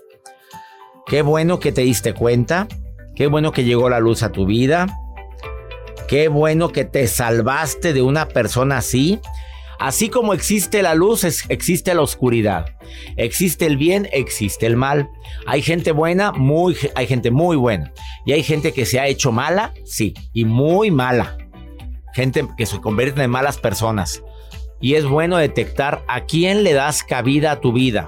Qué 1.06 1.22
bueno 1.22 1.60
que 1.60 1.72
te 1.72 1.82
diste 1.82 2.14
cuenta, 2.14 2.68
qué 3.16 3.28
bueno 3.28 3.52
que 3.52 3.64
llegó 3.64 3.90
la 3.90 4.00
luz 4.00 4.24
a 4.24 4.32
tu 4.32 4.46
vida, 4.46 4.88
qué 6.08 6.28
bueno 6.28 6.70
que 6.70 6.86
te 6.86 7.08
salvaste 7.08 7.94
de 7.94 8.02
una 8.02 8.28
persona 8.28 8.78
así. 8.78 9.20
Así 9.80 10.10
como 10.10 10.36
existe 10.36 10.84
la 10.84 10.94
luz, 10.94 11.24
existe 11.50 11.96
la 11.96 12.02
oscuridad. 12.02 12.68
Existe 13.18 13.66
el 13.66 13.78
bien, 13.78 14.08
existe 14.12 14.68
el 14.68 14.78
mal. 14.78 15.10
Hay 15.48 15.64
gente 15.64 15.92
buena, 15.92 16.32
muy, 16.32 16.78
hay 16.94 17.08
gente 17.08 17.32
muy 17.32 17.58
buena. 17.58 17.92
Y 18.24 18.34
hay 18.34 18.44
gente 18.44 18.74
que 18.74 18.86
se 18.86 19.00
ha 19.00 19.08
hecho 19.08 19.32
mala, 19.32 19.74
sí, 19.84 20.14
y 20.34 20.46
muy 20.46 20.92
mala. 20.92 21.36
Gente 22.14 22.48
que 22.58 22.66
se 22.66 22.82
convierte 22.82 23.24
en 23.24 23.32
malas 23.32 23.58
personas. 23.58 24.24
Y 24.80 24.96
es 24.96 25.06
bueno 25.06 25.38
detectar 25.38 26.04
a 26.08 26.26
quién 26.26 26.64
le 26.64 26.74
das 26.74 27.04
cabida 27.04 27.52
a 27.52 27.60
tu 27.62 27.72
vida. 27.72 28.08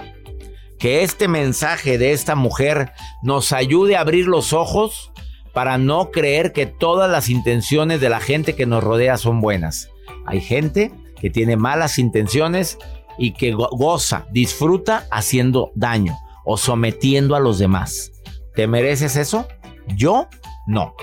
Que 0.79 1.03
este 1.03 1.27
mensaje 1.27 1.97
de 1.97 2.11
esta 2.11 2.35
mujer 2.35 2.91
nos 3.21 3.53
ayude 3.53 3.95
a 3.95 4.01
abrir 4.01 4.27
los 4.27 4.53
ojos 4.53 5.11
para 5.53 5.77
no 5.77 6.09
creer 6.11 6.51
que 6.51 6.65
todas 6.65 7.09
las 7.09 7.29
intenciones 7.29 8.01
de 8.01 8.09
la 8.09 8.19
gente 8.19 8.55
que 8.55 8.65
nos 8.65 8.83
rodea 8.83 9.17
son 9.17 9.39
buenas. 9.39 9.89
Hay 10.25 10.41
gente 10.41 10.91
que 11.21 11.29
tiene 11.29 11.55
malas 11.55 11.99
intenciones 11.99 12.77
y 13.17 13.33
que 13.33 13.53
goza, 13.53 14.25
disfruta 14.31 15.07
haciendo 15.11 15.71
daño 15.75 16.17
o 16.43 16.57
sometiendo 16.57 17.35
a 17.35 17.39
los 17.39 17.59
demás. 17.59 18.11
¿Te 18.55 18.67
mereces 18.67 19.15
eso? 19.15 19.47
Yo 19.95 20.27
no. 20.67 20.95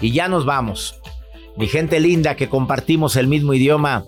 Y 0.00 0.12
ya 0.12 0.28
nos 0.28 0.44
vamos. 0.44 1.00
Mi 1.56 1.66
gente 1.66 2.00
linda 2.00 2.36
que 2.36 2.48
compartimos 2.48 3.16
el 3.16 3.28
mismo 3.28 3.54
idioma, 3.54 4.04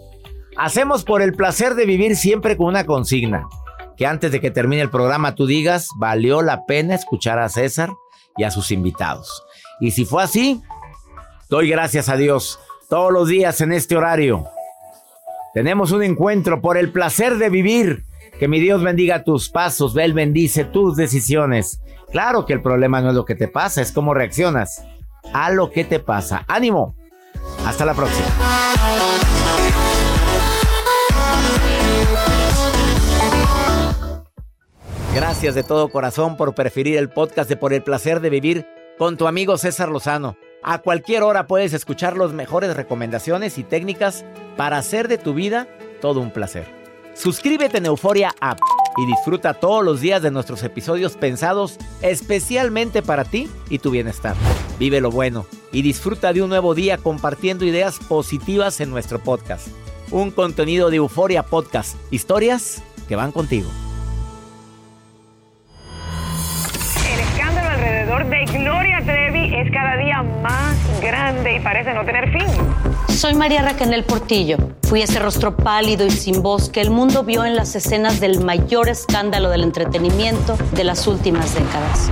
hacemos 0.56 1.04
por 1.04 1.22
el 1.22 1.34
placer 1.34 1.74
de 1.74 1.86
vivir 1.86 2.16
siempre 2.16 2.56
con 2.56 2.66
una 2.66 2.84
consigna. 2.84 3.46
Que 3.96 4.06
antes 4.06 4.30
de 4.30 4.40
que 4.40 4.50
termine 4.50 4.82
el 4.82 4.90
programa 4.90 5.34
tú 5.34 5.46
digas, 5.46 5.88
valió 5.96 6.42
la 6.42 6.66
pena 6.66 6.94
escuchar 6.94 7.38
a 7.38 7.48
César 7.48 7.90
y 8.36 8.44
a 8.44 8.50
sus 8.50 8.70
invitados. 8.70 9.42
Y 9.80 9.90
si 9.90 10.04
fue 10.04 10.22
así, 10.22 10.62
doy 11.48 11.68
gracias 11.68 12.08
a 12.08 12.16
Dios 12.16 12.60
todos 12.88 13.12
los 13.12 13.28
días 13.28 13.60
en 13.60 13.72
este 13.72 13.96
horario 13.96 14.48
tenemos 15.58 15.92
un 15.92 16.04
encuentro 16.04 16.60
por 16.60 16.76
el 16.76 16.92
placer 16.92 17.36
de 17.36 17.50
vivir. 17.50 18.04
Que 18.38 18.46
mi 18.46 18.60
Dios 18.60 18.82
bendiga 18.82 19.24
tus 19.24 19.48
pasos, 19.48 19.96
Él 19.96 20.12
bendice 20.12 20.64
tus 20.64 20.94
decisiones. 20.94 21.80
Claro 22.12 22.46
que 22.46 22.52
el 22.52 22.62
problema 22.62 23.00
no 23.00 23.08
es 23.08 23.16
lo 23.16 23.24
que 23.24 23.34
te 23.34 23.48
pasa, 23.48 23.82
es 23.82 23.90
cómo 23.90 24.14
reaccionas 24.14 24.84
a 25.34 25.50
lo 25.50 25.72
que 25.72 25.84
te 25.84 25.98
pasa. 25.98 26.44
Ánimo. 26.46 26.94
Hasta 27.66 27.84
la 27.84 27.94
próxima. 27.94 28.26
Gracias 35.14 35.54
de 35.54 35.64
todo 35.64 35.88
corazón 35.88 36.36
por 36.36 36.54
preferir 36.54 36.96
el 36.96 37.08
podcast 37.08 37.48
de 37.48 37.56
Por 37.56 37.72
el 37.72 37.82
placer 37.82 38.20
de 38.20 38.30
vivir 38.30 38.66
con 38.98 39.16
tu 39.16 39.26
amigo 39.26 39.58
César 39.58 39.88
Lozano. 39.88 40.36
A 40.62 40.78
cualquier 40.78 41.22
hora 41.22 41.46
puedes 41.46 41.72
escuchar 41.72 42.16
las 42.16 42.32
mejores 42.32 42.76
recomendaciones 42.76 43.58
y 43.58 43.64
técnicas 43.64 44.24
para 44.56 44.78
hacer 44.78 45.08
de 45.08 45.18
tu 45.18 45.34
vida 45.34 45.68
todo 46.00 46.20
un 46.20 46.30
placer. 46.30 46.66
Suscríbete 47.14 47.78
en 47.78 47.86
Euforia 47.86 48.32
App 48.40 48.58
y 48.96 49.06
disfruta 49.06 49.54
todos 49.54 49.84
los 49.84 50.00
días 50.00 50.22
de 50.22 50.30
nuestros 50.30 50.62
episodios 50.62 51.16
pensados 51.16 51.78
especialmente 52.00 53.02
para 53.02 53.24
ti 53.24 53.50
y 53.70 53.78
tu 53.78 53.90
bienestar. 53.90 54.36
Vive 54.78 55.00
lo 55.00 55.10
bueno 55.10 55.46
y 55.72 55.82
disfruta 55.82 56.32
de 56.32 56.42
un 56.42 56.48
nuevo 56.48 56.74
día 56.74 56.98
compartiendo 56.98 57.64
ideas 57.64 57.98
positivas 57.98 58.80
en 58.80 58.90
nuestro 58.90 59.18
podcast. 59.18 59.68
Un 60.10 60.30
contenido 60.30 60.90
de 60.90 60.96
Euforia 60.96 61.42
Podcast, 61.42 61.96
historias 62.10 62.82
que 63.08 63.16
van 63.16 63.32
contigo. 63.32 63.68
El 67.12 67.20
escándalo 67.20 67.68
alrededor 67.68 68.26
de 68.28 68.44
Gloria 68.46 69.00
Trevi 69.04 69.54
es 69.54 69.70
cada 69.72 69.96
día 69.96 70.22
más 70.42 70.76
grande 71.00 71.56
y 71.56 71.60
parece 71.60 71.92
no 71.94 72.04
tener 72.04 72.32
fin. 72.32 72.46
Soy 73.08 73.34
María 73.34 73.62
Raquel 73.62 74.04
Portillo. 74.04 74.58
Fui 74.84 75.02
ese 75.02 75.18
rostro 75.18 75.56
pálido 75.56 76.06
y 76.06 76.10
sin 76.10 76.40
voz 76.40 76.70
que 76.70 76.80
el 76.80 76.90
mundo 76.90 77.24
vio 77.24 77.44
en 77.44 77.56
las 77.56 77.74
escenas 77.74 78.20
del 78.20 78.44
mayor 78.44 78.88
escándalo 78.88 79.50
del 79.50 79.64
entretenimiento 79.64 80.56
de 80.72 80.84
las 80.84 81.06
últimas 81.06 81.54
décadas. 81.54 82.10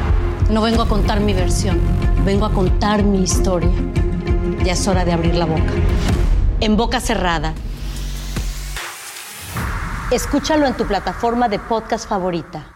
No 0.51 0.63
vengo 0.63 0.83
a 0.83 0.89
contar 0.89 1.21
mi 1.21 1.33
versión, 1.33 1.81
vengo 2.27 2.45
a 2.45 2.51
contar 2.51 3.05
mi 3.05 3.23
historia. 3.23 3.71
Ya 4.65 4.73
es 4.73 4.89
hora 4.89 5.05
de 5.05 5.13
abrir 5.13 5.37
la 5.37 5.47
boca. 5.47 5.73
En 6.59 6.77
boca 6.77 6.99
cerrada. 6.99 7.55
Escúchalo 10.11 10.67
en 10.67 10.77
tu 10.77 10.87
plataforma 10.87 11.49
de 11.49 11.61
podcast 11.61 12.09
favorita. 12.09 12.76